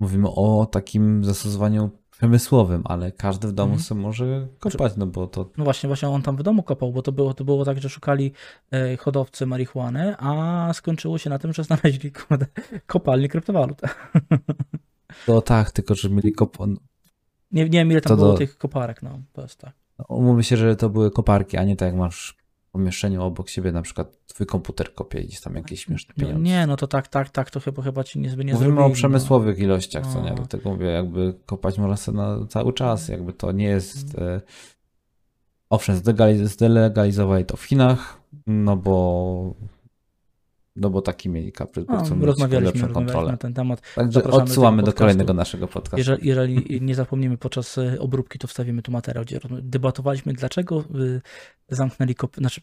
[0.00, 3.82] Mówimy o takim zastosowaniu przemysłowym, ale każdy w domu Mhm.
[3.82, 7.02] sobie może kopać, no bo to No właśnie, właśnie on tam w domu kopał, bo
[7.02, 8.32] to było, to było tak, że szukali
[8.70, 12.46] e, hodowcy marihuany, a skończyło się na tym, że znaleźli kurde,
[12.86, 13.80] kopalnię kryptowalut.
[15.26, 16.56] To tak, tylko że mieli kop...
[17.52, 19.72] Nie, nie wiem, ile tam To było do- tych koparek, no to jest tak.
[20.08, 22.36] Umówmy się, że to były koparki, a nie tak jak masz
[22.68, 26.26] w pomieszczeniu obok siebie, na przykład twój komputer kopie i gdzieś tam jakieś śmieszne No,
[26.26, 26.42] pieniądze.
[26.50, 28.88] nie, no to tak, tak, tak, to chyba, chyba ci nie, nie Mówimy zrobili, o
[28.88, 28.94] no.
[28.94, 30.28] przemysłowych ilościach, co nie?
[30.30, 30.34] No.
[30.36, 34.18] Dlatego mówię, jakby kopać można sobie na cały czas, jakby to nie jest...
[34.18, 34.40] E...
[35.70, 39.54] Owszem, zdelegaliz- zdelegalizowali to w Chinach, no bo...
[40.76, 43.32] No bo taki mieli kaprys, bo No, chcą mieć rozmawialiśmy, lepszą rozmawialiśmy kontrolę.
[43.32, 43.94] na ten temat.
[43.94, 45.96] Także Zapraszamy do odsyłamy tego do kolejnego naszego podcastu.
[45.96, 51.20] Jeżeli, jeżeli nie zapomnimy podczas e, obróbki, to wstawimy tu materiał, gdzie debatowaliśmy, dlaczego y,
[51.68, 52.36] zamknęli, kop...
[52.36, 52.60] znaczy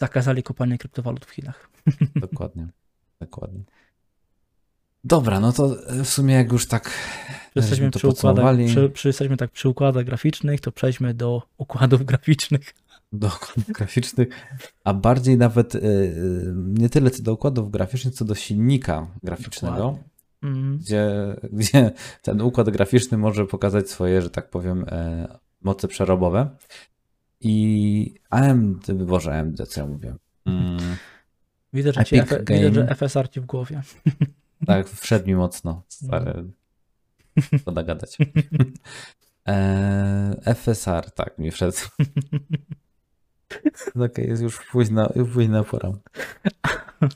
[0.00, 1.70] zakazali kopalnie kryptowalut w Chinach.
[2.16, 2.68] Dokładnie.
[3.20, 3.60] Dokładnie.
[5.04, 6.90] Dobra, no to w sumie jak już tak
[7.54, 12.74] Jesteśmy przy, układach, przy, przy, jesteśmy tak przy układach graficznych, to przejdźmy do układów graficznych.
[13.18, 14.28] Do układów graficznych,
[14.84, 19.76] a bardziej nawet y, y, nie tyle co do układów graficznych, co do silnika graficznego,
[19.76, 20.04] Dokładnie.
[20.42, 20.78] Mm.
[20.78, 21.92] gdzie, gdzie
[22.22, 25.28] ten układ graficzny może pokazać swoje, że tak powiem, e,
[25.62, 26.50] moce przerobowe.
[27.40, 30.14] I AMD, Boże AMD, co ja mówię?
[30.46, 30.78] Mm,
[31.74, 32.94] Widzę, że, ci F, widzę, że Game.
[32.94, 33.82] FSR ci w głowie.
[34.66, 35.82] tak, wszedł mi mocno.
[35.88, 36.44] Stary.
[37.58, 38.18] Szkoda gadać.
[39.48, 41.76] E, FSR, tak, mi wszedł.
[44.06, 45.92] Okej, jest już późna, późna pora.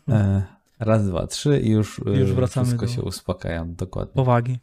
[0.09, 0.43] E,
[0.78, 3.64] raz, dwa, trzy i już, e, Już wracamy wszystko do- się uspokaja.
[3.64, 4.14] Dokładnie.
[4.14, 4.59] Powagi.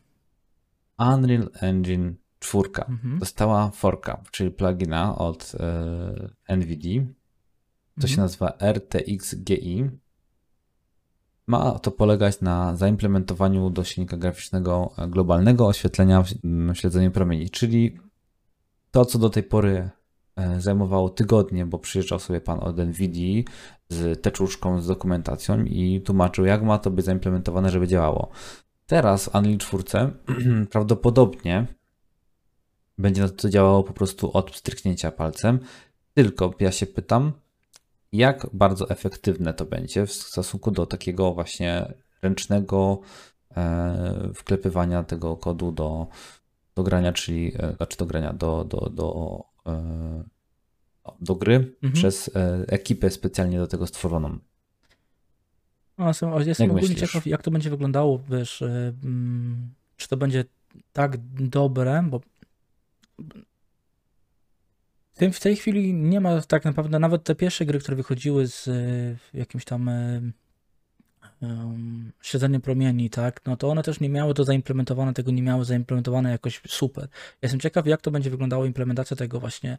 [1.00, 3.20] Unreal Engine 4 Mhm.
[3.20, 5.52] dostała forka, czyli plugina od
[6.48, 7.02] e, NVIDIA.
[8.02, 8.26] To się Mhm.
[8.26, 9.90] nazywa RTX GI.
[11.48, 16.24] Ma to polegać na zaimplementowaniu do silnika graficznego e, globalnego oświetlenia
[16.74, 18.00] śledzeniu promieni, czyli
[18.92, 19.90] to, co do tej pory
[20.58, 23.44] zajmowało tygodnie, bo przyjeżdżał sobie pan od NVIDIA
[23.90, 28.30] z teczuszką, z dokumentacją i tłumaczył, jak ma to być zaimplementowane, żeby działało.
[28.86, 29.84] Teraz w Unreal 4
[30.72, 31.68] prawdopodobnie
[32.98, 35.60] będzie to działało po prostu od stryknięcia palcem,
[36.14, 37.32] tylko ja się pytam,
[38.12, 43.00] jak bardzo efektywne to będzie w stosunku do takiego właśnie ręcznego
[43.58, 46.08] e, wklepywania tego kodu do,
[46.76, 49.55] do grania, czyli e, znaczy do grania, do, do, do, e,
[51.22, 51.94] do gry Mhm.
[51.94, 54.38] przez e, ekipę specjalnie do tego stworzoną.
[55.98, 57.12] No, jestem, jestem Jak ogólnie myślisz?
[57.12, 60.46] ciekaw, jak to będzie wyglądało, wiesz, y, mm, czy to będzie
[60.94, 62.22] tak dobre, bo
[65.34, 68.70] w, tej chwili nie ma tak naprawdę, nawet te pierwsze gry, które wychodziły z
[69.34, 69.90] jakimś tam
[71.42, 75.66] um, śledzeniem promieni, tak, no to one też nie miały to zaimplementowane, tego nie miały
[75.66, 77.08] zaimplementowane jakoś super.
[77.42, 79.78] Jestem ciekaw, jak to będzie wyglądało implementacja tego właśnie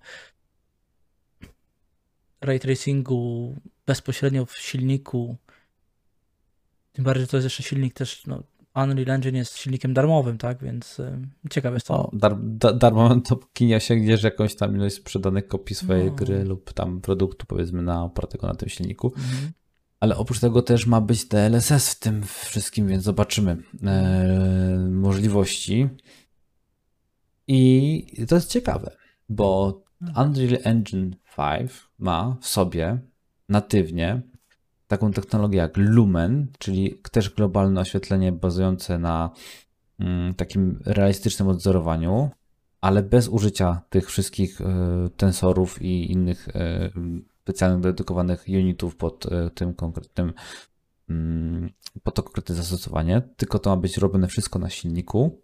[2.41, 3.55] ray tracingu
[3.87, 5.37] bezpośrednio w silniku.
[6.93, 8.43] Tym bardziej, że to jest jeszcze silnik też, no,
[8.77, 11.19] Unreal Engine jest silnikiem darmowym, tak, więc y,
[11.51, 11.97] ciekaw jestem.
[11.97, 16.13] O, dar, da, darmo to kinie osiągniesz jakąś tam ilość sprzedanych kopii swojej No.
[16.13, 19.13] gry lub tam produktu powiedzmy na opartego na tym silniku.
[19.17, 19.53] Mhm.
[20.07, 25.89] Ale oprócz tego też ma być DLSS w tym wszystkim, więc zobaczymy e, możliwości.
[27.47, 28.97] I to jest ciekawe,
[29.29, 32.99] bo Unreal Engine 5 ma w sobie
[33.49, 34.23] natywnie
[34.89, 39.31] taką technologię jak Lumen, czyli też globalne oświetlenie bazujące na
[39.99, 42.31] mm, takim realistycznym odzorowaniu,
[42.81, 44.65] ale bez użycia tych wszystkich y,
[45.17, 46.53] tensorów i innych y,
[47.47, 50.33] specjalnych dedykowanych unitów pod y, tym konkretnym
[51.09, 51.71] mm,
[52.03, 55.41] pod to konkretne zastosowanie, tylko to ma być robione wszystko na silniku.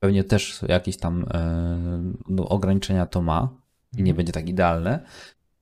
[0.00, 1.26] Pewnie też jakieś tam
[2.28, 3.48] no, ograniczenia to ma
[3.92, 4.16] i nie mhm.
[4.16, 5.06] będzie tak idealne,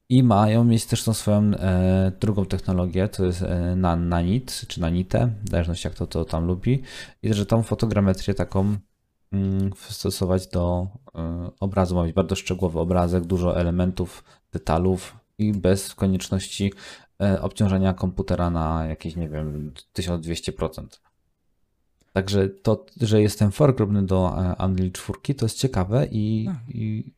[0.09, 4.80] i mają mieć też tą swoją e, drugą technologię, to jest e, na, nanit, czy
[4.80, 6.82] nanite, w zależności jak to, to tam lubi.
[7.22, 8.76] I że tą fotogrametrię taką
[9.32, 11.94] mm, stosować do e, obrazu.
[11.94, 16.72] Ma być bardzo szczegółowy obrazek, dużo elementów, detalów i bez konieczności
[17.22, 20.87] e, obciążenia komputera na jakieś, nie wiem, 1200%.
[22.12, 26.57] Także to, że jestem fork robiony do e, Unreal 4, to jest ciekawe i, tak.
[26.68, 27.12] i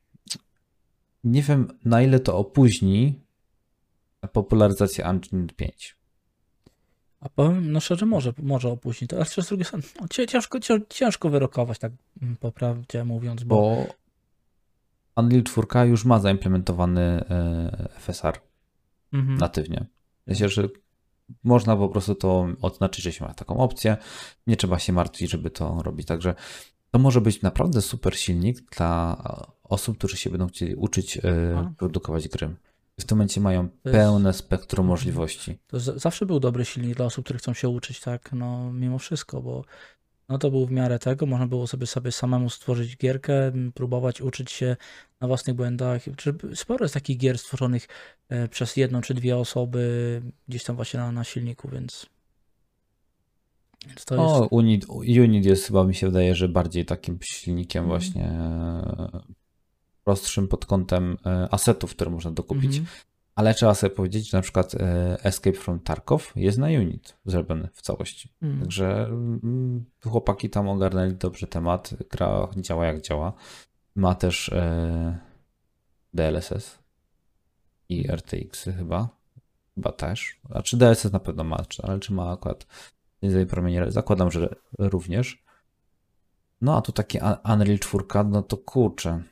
[1.24, 3.20] nie wiem, na ile to opóźni
[4.32, 5.96] popularyzację Unreal 5.
[7.20, 9.12] A powiem, no szczerze, może, może opóźnić.
[9.12, 10.58] Ale z drugiej strony, no, ciężko,
[10.88, 11.92] ciężko wyrokować, tak
[12.22, 13.56] mm, po prawdzie mówiąc, bo...
[13.56, 13.86] bo
[15.16, 18.40] Unreal 4 już ma zaimplementowany e, FSR
[19.12, 19.38] mhm.
[19.38, 19.86] natywnie.
[20.26, 20.68] Myślę, że
[21.44, 23.96] można po prostu to odznaczyć, że się ma taką opcję.
[24.46, 26.06] Nie trzeba się martwić, żeby to robić.
[26.06, 26.34] Także
[26.90, 29.22] to może być naprawdę super silnik dla
[29.64, 31.20] osób, którzy się będą chcieli uczyć e,
[31.78, 32.56] produkować gry.
[33.00, 35.58] W tym momencie mają pełne spektrum możliwości.
[35.66, 39.42] To zawsze był dobry silnik dla osób, które chcą się uczyć, tak, no mimo wszystko,
[39.42, 39.64] bo
[40.28, 44.52] no to był w miarę tego, można było sobie sobie samemu stworzyć gierkę, próbować uczyć
[44.52, 44.76] się
[45.20, 46.02] na własnych błędach.
[46.54, 47.88] Sporo jest takich gier stworzonych
[48.28, 52.06] e, przez jedną czy dwie osoby gdzieś tam właśnie na, na silniku, więc
[54.06, 54.52] to o, jest...
[54.52, 57.88] Unit, Unit jest chyba mi się wydaje, że bardziej takim silnikiem mm.
[57.88, 59.20] właśnie e,
[60.04, 62.76] prostszym pod kątem e, asetów, które można dokupić.
[62.76, 62.86] Mm.
[63.36, 67.68] Ale trzeba sobie powiedzieć, że na przykład e, Escape from Tarkov jest na Unit zrobiony
[67.72, 68.28] w całości.
[68.42, 68.60] Mm.
[68.60, 71.94] Także mm, chłopaki tam ogarnęli dobrze temat.
[72.10, 73.32] Gra działa jak działa.
[73.94, 74.50] Ma też
[76.14, 76.78] DLSS
[77.88, 79.08] i RTX chyba.
[79.74, 80.40] Chyba też.
[80.50, 82.66] A czy DLSS na pewno ma, ale czy ma akurat
[83.88, 85.44] zakładam, że również.
[86.60, 89.22] No a tu taki Unreal 4, no to kurczę.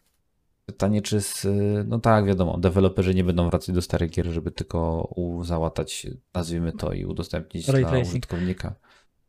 [0.66, 1.46] Pytanie, czy z,
[1.88, 5.08] no tak, wiadomo, deweloperzy nie będą wracać do starych gier, żeby tylko
[5.42, 8.12] załatać, nazwijmy to, i udostępnić ray dla tracing.
[8.12, 8.74] użytkownika.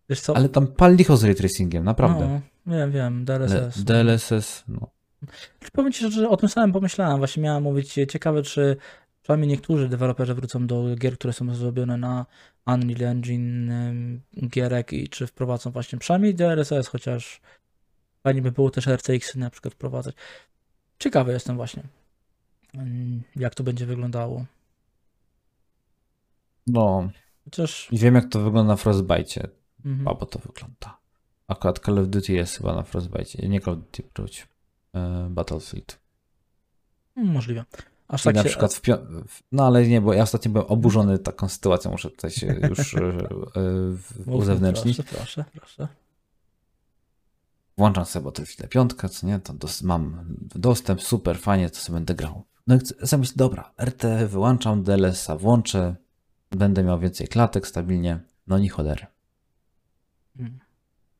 [0.10, 0.36] Wiesz co?
[0.36, 2.42] Ale tam pal licho z ray tracingiem, naprawdę.
[2.66, 3.84] No, wiem, wiem, DLSS.
[3.84, 4.90] DLSS, no.
[5.74, 7.18] Powiem Ci, że o tym samym pomyślałem.
[7.18, 8.78] Właśnie miałem mówić, ciekawe, czy
[9.22, 12.26] przynajmniej niektórzy deweloperzy wrócą do gier, które są zrobione na
[12.68, 13.72] Unreal Engine
[14.48, 17.42] gierek i czy wprowadzą właśnie przynajmniej DLSS, chociaż
[18.24, 20.16] fajnie by było też RTX na przykład wprowadzać.
[21.00, 21.84] Ciekawy jestem właśnie,
[23.36, 24.46] jak to będzie wyglądało.
[26.68, 27.10] No,
[27.46, 27.88] Chociaż...
[27.92, 29.48] I wiem jak to wygląda na Frostbite.
[29.86, 30.08] Mhm.
[30.08, 30.98] Albo to wygląda.
[31.48, 33.48] Akurat Call of Duty jest chyba na Frostbite.
[33.48, 34.48] Nie Call of Duty, wróć.
[34.96, 36.00] E, Battlefield.
[37.16, 37.66] Możliwe.
[38.08, 38.50] Aż tak na się...
[38.50, 38.82] przykład w
[39.52, 43.00] No ale nie, bo ja ostatnio byłem oburzony taką sytuacją, muszę tutaj się już e,
[44.28, 44.98] e, uzewnętrznić.
[44.98, 45.88] Proszę, proszę, proszę.
[47.78, 52.16] Włączam sobie Battlefield 5, co nie, to dos mam dostęp, super, fajnie, to sobie będę
[52.16, 52.44] grał.
[52.68, 55.96] No i zamiast, dobra, RT wyłączam, DLS-a włączę,
[56.52, 59.06] będę miał więcej klatek stabilnie, no nie cholery.
[60.38, 60.60] Hmm.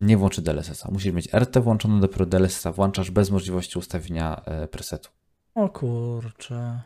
[0.02, 0.92] Nie włączy DLSS-a.
[0.92, 5.10] Musisz mieć RT włączone, dopiero DLSS-a włączasz bez możliwości ustawienia e, presetu.
[5.56, 6.82] O kurczę.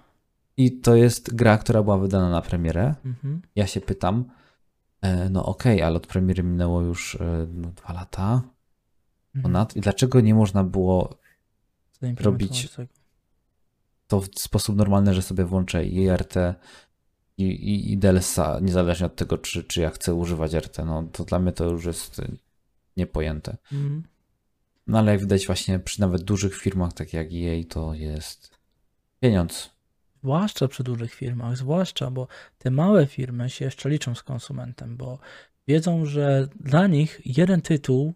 [0.57, 2.95] I to jest gra, która była wydana na premierę.
[3.05, 3.41] Mhm.
[3.55, 4.25] Ja się pytam,
[5.01, 8.41] e, no okej, okay, ale od premiery minęło już e, no, dwa lata.
[9.43, 9.75] Ponad.
[9.75, 11.17] I dlaczego nie można było
[12.19, 12.69] robić
[14.09, 16.35] to w sposób normalny, że sobie włączę IRT
[17.37, 20.77] i, i, i DLSA, niezależnie od tego, czy, czy ja chcę używać RT.
[20.85, 22.21] No to dla mnie to już jest
[22.97, 23.57] niepojęte.
[23.71, 24.03] Mhm.
[24.87, 28.51] No ale jak widać właśnie przy nawet dużych firmach, tak jak EA, to jest
[29.19, 29.69] pieniądz.
[30.23, 32.27] Zwłaszcza przy dużych firmach, zwłaszcza, bo
[32.57, 35.19] te małe firmy się jeszcze liczą z konsumentem, bo
[35.67, 38.13] wiedzą, że dla nich jeden tytuł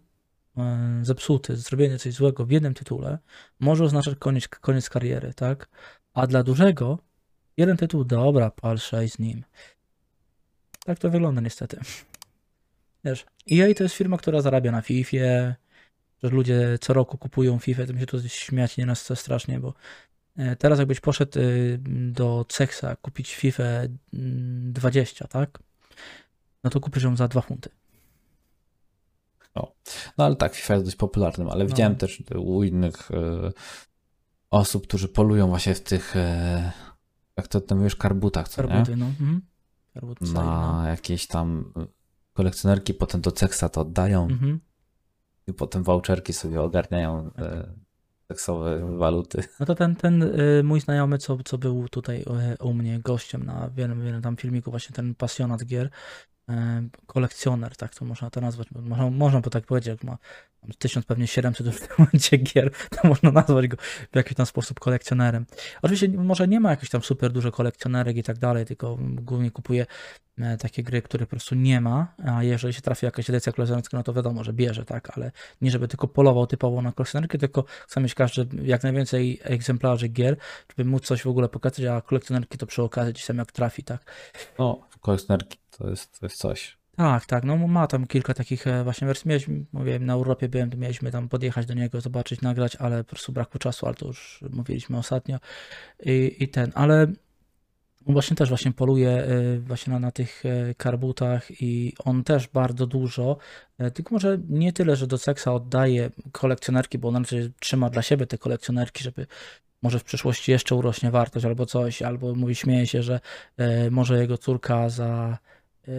[1.02, 3.18] zepsuty, zrobienie coś złego w jednym tytule
[3.60, 5.68] może oznaczać koniec, koniec kariery, tak?
[6.14, 6.98] A dla dużego
[7.56, 9.44] jeden tytuł, dobra, pal z nim.
[10.84, 11.80] Tak to wygląda niestety.
[13.04, 15.54] Wiesz, EA to jest firma, która zarabia na FIFA,
[16.22, 19.74] że ludzie co roku kupują FIFA, to mi się tu śmiać nie nas strasznie, bo
[20.36, 21.78] E, teraz jakbyś poszedł y,
[22.12, 23.64] do Cexa kupić FIFA
[24.12, 25.58] 20, mm, tak?
[26.64, 27.70] no to kupisz ją za 2 funty.
[30.18, 31.70] No ale tak, FIFA jest dość popularnym, ale No.
[31.70, 33.52] widziałem też u innych e,
[34.50, 36.72] osób, którzy polują właśnie w tych, e,
[37.36, 38.68] jak to tam mówisz, karbutach, co nie?
[38.68, 39.06] Karbuty, no.
[39.06, 39.40] Mhm.
[39.94, 40.82] Karbuty side, no.
[40.82, 41.86] Na jakieś tam e,
[42.32, 44.60] kolekcjonerki, potem do Ceksa to oddają Mhm.
[45.46, 47.72] i potem voucherki sobie ogarniają e,
[48.28, 49.42] seksowe waluty.
[49.60, 52.24] No to ten, ten y, mój znajomy, co, co był tutaj
[52.60, 55.90] y, u mnie gościem na wiele, wiele tam filmików, właśnie ten pasjonat gier, y,
[57.06, 60.18] kolekcjoner, tak to można to nazwać, można, można by tak powiedzieć, jak ma
[60.60, 62.70] tam 1000, pewnie 700 już w tym momencie gier,
[63.00, 63.76] to można nazwać go
[64.12, 65.46] w jakiś tam sposób kolekcjonerem.
[65.82, 69.86] Oczywiście może nie ma jakichś tam super dużo kolekcjonerek i tak dalej, tylko głównie kupuje
[70.58, 74.02] takie gry, które po prostu nie ma, a jeżeli się trafi jakaś edycja kolekcjonerska, no
[74.02, 78.00] to wiadomo, że bierze, tak, ale nie żeby tylko polował typowo na kolekcjonerkę, tylko chce
[78.00, 80.36] mieć każdy jak najwięcej egzemplarzy gier,
[80.68, 83.84] żeby móc coś w ogóle pokazać, a kolekcjonerki to przy okazji gdzieś tam jak trafi,
[83.84, 84.12] tak.
[84.58, 86.78] No, kolekcjonerki to jest, to jest coś.
[86.96, 89.28] Tak, tak, no ma tam kilka takich e, właśnie wersji.
[89.28, 93.32] Mieliśmy, mówię, na Europie byłem, mieliśmy tam podjechać do niego, zobaczyć, nagrać, ale po prostu
[93.32, 95.38] brakło czasu, ale to już mówiliśmy ostatnio.
[96.04, 97.06] I, i ten, ale
[98.06, 102.86] właśnie też właśnie poluje e, właśnie na, na tych e, karbutach i on też bardzo
[102.86, 103.36] dużo,
[103.94, 108.26] tylko może nie tyle, że do seksa oddaje kolekcjonerki, bo on raczej trzyma dla siebie
[108.26, 109.26] te kolekcjonerki, żeby
[109.84, 113.20] może w przyszłości jeszcze urośnie wartość albo coś, albo mówi, śmieje się, że
[113.56, 115.38] e, może jego córka za
[115.88, 115.92] e,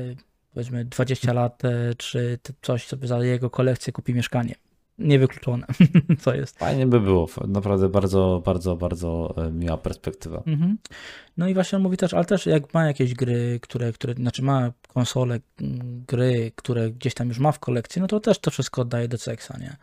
[0.54, 4.56] powiedzmy 20 lat, e, czy coś sobie za jego kolekcję kupi mieszkanie.
[4.98, 5.68] Niewykluczone,
[6.24, 6.60] co jest.
[6.60, 10.44] Fajnie by było, naprawdę bardzo, bardzo, bardzo miła perspektywa.
[10.46, 10.78] Mhm.
[11.38, 14.44] No i właśnie on mówi też, ale też jak ma jakieś gry, które, które znaczy
[14.44, 15.40] ma konsole,
[16.08, 19.18] gry, które gdzieś tam już ma w kolekcji, no to też to wszystko oddaje do
[19.18, 19.76] seksa, nie?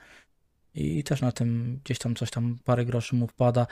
[0.74, 3.66] I też na tym gdzieś tam coś tam parę groszy mu wpada,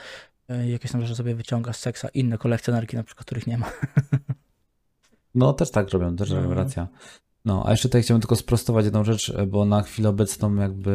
[0.49, 3.71] e, jakieś tam rzeczy sobie wyciąga z seksa, inne kolekcjonerki na przykład, których nie ma.
[5.35, 6.53] No też tak robią, też robią, No.
[6.55, 6.87] racja.
[7.45, 10.91] No, a jeszcze tutaj chciałbym tylko sprostować jedną rzecz, bo na chwilę obecną jakby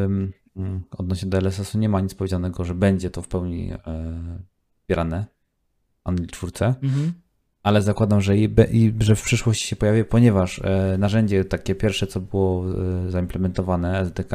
[0.57, 3.79] mm, odnośnie DLSS-u nie ma nic powiedzianego, że będzie to w pełni e,
[4.81, 5.27] wspierane
[6.05, 7.13] Unreal 4, Mhm.
[7.63, 12.07] ale zakładam, że, i, i, że w przyszłości się pojawi, ponieważ e, narzędzie takie pierwsze,
[12.07, 12.65] co było
[13.07, 14.33] e, zaimplementowane, SDK,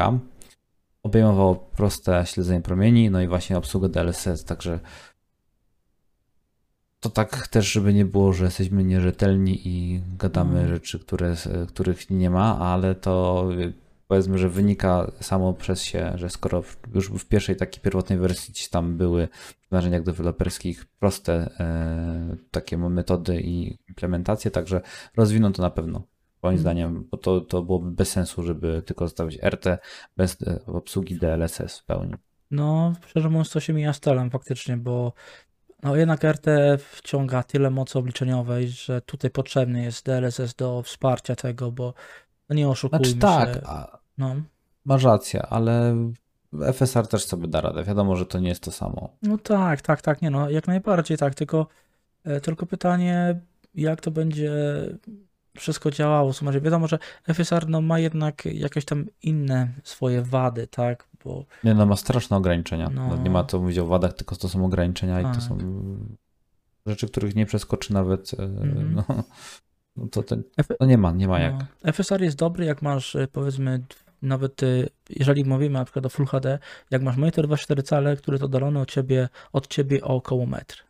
[1.03, 4.79] obejmowało proste śledzenie promieni, no i właśnie obsługę DLSS, także
[6.99, 10.69] to tak też, żeby nie było, że jesteśmy nierzetelni i gadamy Mhm.
[10.69, 11.35] rzeczy, które,
[11.67, 13.73] których nie ma, ale to y,
[14.07, 18.69] powiedzmy, że wynika samo przez się, że skoro już w pierwszej takiej pierwotnej wersji gdzieś
[18.69, 19.27] tam były
[19.67, 24.81] w narzędziach deweloperskich proste e, takie metody i implementacje, także
[25.17, 26.03] rozwiną to na pewno.
[26.43, 26.59] Moim Mhm.
[26.61, 29.65] zdaniem, bo to, to byłoby bez sensu, żeby tylko zostawić RT
[30.17, 32.13] bez e, obsługi DLSS w pełni.
[32.51, 35.13] No, szczerze mówiąc, to się mija z celem faktycznie, bo
[35.83, 36.45] no jednak RT
[36.91, 41.93] wciąga tyle mocy obliczeniowej, że tutaj potrzebny jest DLSS do wsparcia tego, bo
[42.49, 43.61] no nie oszukujmy Znaczy tak, się.
[43.65, 44.35] a, No,
[44.85, 45.95] masz rację, ale
[46.73, 47.83] FSR też sobie da radę.
[47.83, 49.09] Wiadomo, że to nie jest to samo.
[49.21, 51.67] no tak, tak, tak, nie no, jak najbardziej tak, tylko,
[52.23, 53.39] e, tylko pytanie,
[53.75, 54.51] jak to będzie
[55.57, 56.33] wszystko działało.
[56.33, 56.99] Sumie wiadomo, że
[57.33, 62.37] FSR no, ma jednak jakieś tam inne swoje wady, tak, bo Nie no, ma straszne
[62.37, 62.89] ograniczenia.
[62.93, 63.07] No.
[63.07, 63.17] No.
[63.23, 65.35] Nie ma to mówić o wadach, tylko to są ograniczenia i Tak.
[65.35, 65.57] to są
[66.85, 68.31] rzeczy, których nie przeskoczy nawet.
[68.39, 68.93] e, Mhm.
[68.95, 69.23] No,
[69.95, 71.53] no to, ten, F- no nie ma, nie ma jak.
[71.83, 73.83] No, FSR jest dobry, jak masz y, powiedzmy
[74.21, 76.59] nawet y, jeżeli mówimy na przykład o Full HD,
[76.91, 80.83] jak masz monitor 2,4 cale, który jest oddalony od ciebie, od ciebie o około metr.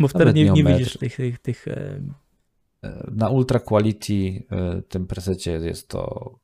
[0.00, 2.00] Bo wtedy nie, nie widzisz tych, tych, tych e, E,
[3.12, 6.34] Na ultra quality e, tym presecie jest to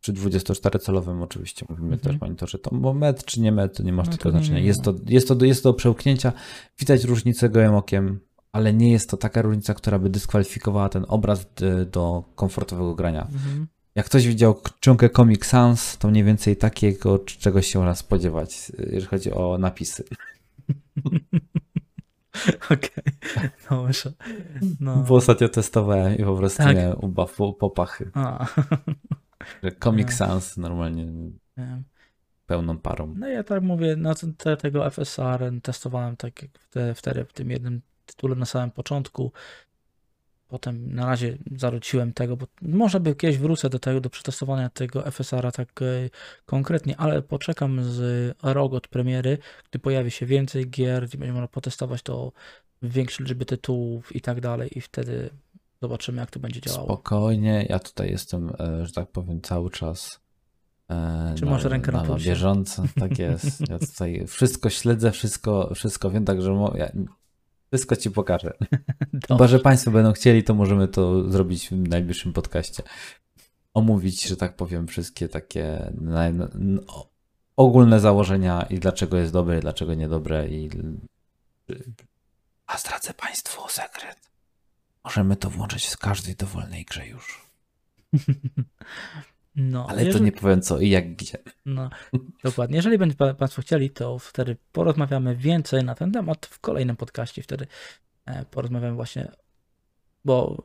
[0.00, 2.12] przy 24-calowym oczywiście mówimy Mhm.
[2.12, 4.58] też monitorze, to bo metr czy nie metr, to nie ma No to nie, znaczenia.
[4.58, 6.32] Jest to, jest, to, jest to do przełknięcia,
[6.78, 8.20] widać różnicę gołym okiem,
[8.52, 13.22] ale nie jest to taka różnica, która by dyskwalifikowała ten obraz e, do komfortowego grania.
[13.22, 13.66] mhm.
[13.94, 18.82] Jak ktoś widział czcionkę Comic Sans, to mniej więcej takiego czegoś się można spodziewać, e,
[18.82, 20.04] jeżeli chodzi o napisy.
[22.74, 23.04] Okej,
[23.70, 24.12] dobrze.
[24.80, 24.96] No.
[24.96, 26.76] Bo ostatnio testowałem i po prostu Tak.
[26.76, 28.10] miałem ubaw po- popachy.
[28.14, 28.46] A,
[29.84, 30.16] Comic No.
[30.26, 31.06] Sans normalnie
[31.56, 31.84] wiem.
[32.46, 33.14] pełną parą.
[33.18, 37.24] No ja tak mówię, no to- te, tego FSR testowałem tak jak w te, wtedy
[37.24, 39.32] w tym jednym tytule na samym początku.
[40.50, 45.10] Potem na razie zarzuciłem tego, bo może by kiedyś wrócę do tego, do przetestowania tego
[45.10, 46.10] FSR-a tak e,
[46.46, 49.38] konkretnie, ale poczekam z rok od premiery,
[49.70, 52.32] gdy pojawi się więcej gier, gdzie będzie można potestować to
[52.82, 55.30] w większej liczbie tytułów i tak dalej i wtedy
[55.82, 56.84] zobaczymy jak to będzie działało.
[56.84, 60.20] Spokojnie, ja tutaj jestem, e, że tak powiem, cały czas
[60.90, 62.28] e, Czy masz rękę na pulsie?
[62.30, 62.82] bieżąco.
[63.00, 63.68] Tak jest.
[63.68, 66.90] Ja tutaj wszystko śledzę, wszystko, wszystko wiem, także ja
[67.72, 68.52] Wszystko ci pokażę.
[69.12, 69.26] Dobrze.
[69.28, 72.82] Chyba, że Państwo będą chcieli, to możemy to zrobić w najbliższym podcaście.
[73.74, 76.78] Omówić, że tak powiem, wszystkie takie naj-
[77.56, 80.48] ogólne założenia i dlaczego jest dobre, i dlaczego niedobre.
[80.48, 80.70] I...
[82.66, 84.30] A zdradzę Państwu sekret.
[85.04, 87.50] Możemy to włączyć w każdej dowolnej grze już.
[89.56, 91.38] No, Ale to jeżeli- nie powiem co i jak gdzie.
[91.66, 91.90] No,
[92.44, 92.76] dokładnie.
[92.76, 97.42] Jeżeli będzie pa- Państwo chcieli, to wtedy porozmawiamy więcej na ten temat w kolejnym podcaście.
[97.42, 97.66] Wtedy
[98.26, 99.32] e, porozmawiamy właśnie,
[100.24, 100.62] bo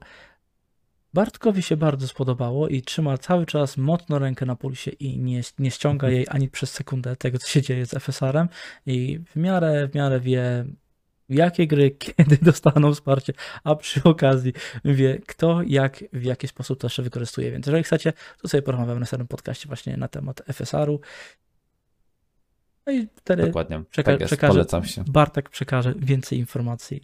[1.14, 5.72] Bartkowi się bardzo spodobało i trzyma cały czas mocno rękę na pulsie i nie, nie
[5.72, 8.48] ściąga jej ani przez sekundę tego, co się dzieje z FSR-em
[8.86, 10.66] i w miarę, w miarę wie,
[11.30, 14.54] jakie gry, kiedy dostaną wsparcie, a przy okazji
[14.86, 17.52] wie, kto, jak, w jaki sposób to jeszcze wykorzystuje.
[17.52, 21.00] Więc jeżeli chcecie, to sobie porozmawiamy na następnym podcaście właśnie na temat FSR-u.
[22.88, 23.80] No i wtedy Dokładnie.
[23.80, 25.04] przeka- tak jest, przekażę- polecam się.
[25.08, 27.02] Bartek przekaże więcej informacji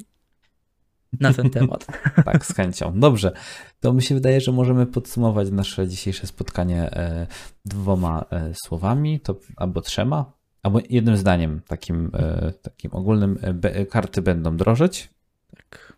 [1.20, 1.88] na ten temat.
[2.26, 3.00] Tak, z chęcią.
[3.00, 3.32] Dobrze,
[3.80, 7.28] to mi się wydaje, że możemy podsumować nasze dzisiejsze spotkanie e,
[7.66, 10.32] dwoma e, słowami, to, albo trzema,
[10.64, 13.38] albo jednym zdaniem takim, e, takim ogólnym.
[13.62, 15.10] E, karty będą drożeć.
[15.56, 15.94] Tak.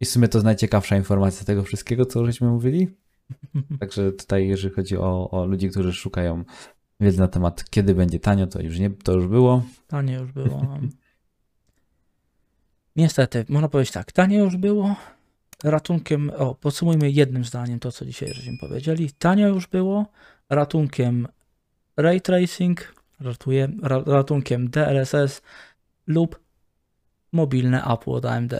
[0.00, 2.88] I w sumie to jest najciekawsza informacja tego wszystkiego, co żeśmy mówili.
[3.80, 6.44] Także tutaj, jeżeli chodzi o, o ludzi, którzy szukają
[7.00, 9.62] wiedzy na temat, kiedy będzie tanio, to już nie, to już było.
[9.86, 10.62] Tanie już było.
[10.62, 10.78] no.
[12.96, 14.96] Niestety, można powiedzieć tak, tanie już było.
[15.64, 19.10] Ratunkiem, o, podsumujmy jednym zdaniem to, co dzisiaj żeśmy powiedzieli.
[19.18, 20.06] Tanio już było.
[20.50, 21.28] Ratunkiem
[21.96, 25.42] ray tracing, ratuje, ra, ratunkiem DLSS
[26.06, 26.40] lub
[27.32, 28.54] mobilne Apple od AMD.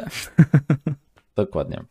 [1.37, 1.85] Dokładnie.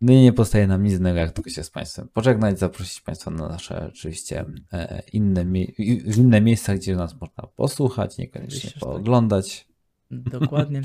[0.00, 3.30] No i nie pozostaje nam nic innego, jak tylko się z Państwem pożegnać, zaprosić Państwa
[3.30, 5.72] na nasze oczywiście e, inne, mie-
[6.12, 8.80] w inne miejsca, gdzie nas można posłuchać, niekoniecznie że tak.
[8.80, 9.68] pooglądać.
[10.10, 10.82] Dokładnie.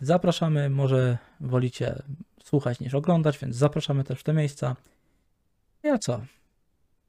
[0.00, 2.02] Zapraszamy, może wolicie
[2.44, 4.76] słuchać niż oglądać, więc zapraszamy też w te miejsca.
[5.84, 6.20] I a co?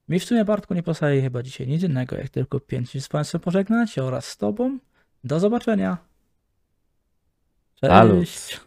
[0.10, 3.42] Mi w sumie Bartku nie pozostaje chyba dzisiaj nic innego, jak tylko pięć z Państwem
[3.42, 4.80] pożegnać oraz z Tobą.
[5.24, 5.98] Do zobaczenia.
[7.82, 8.67] Cześć.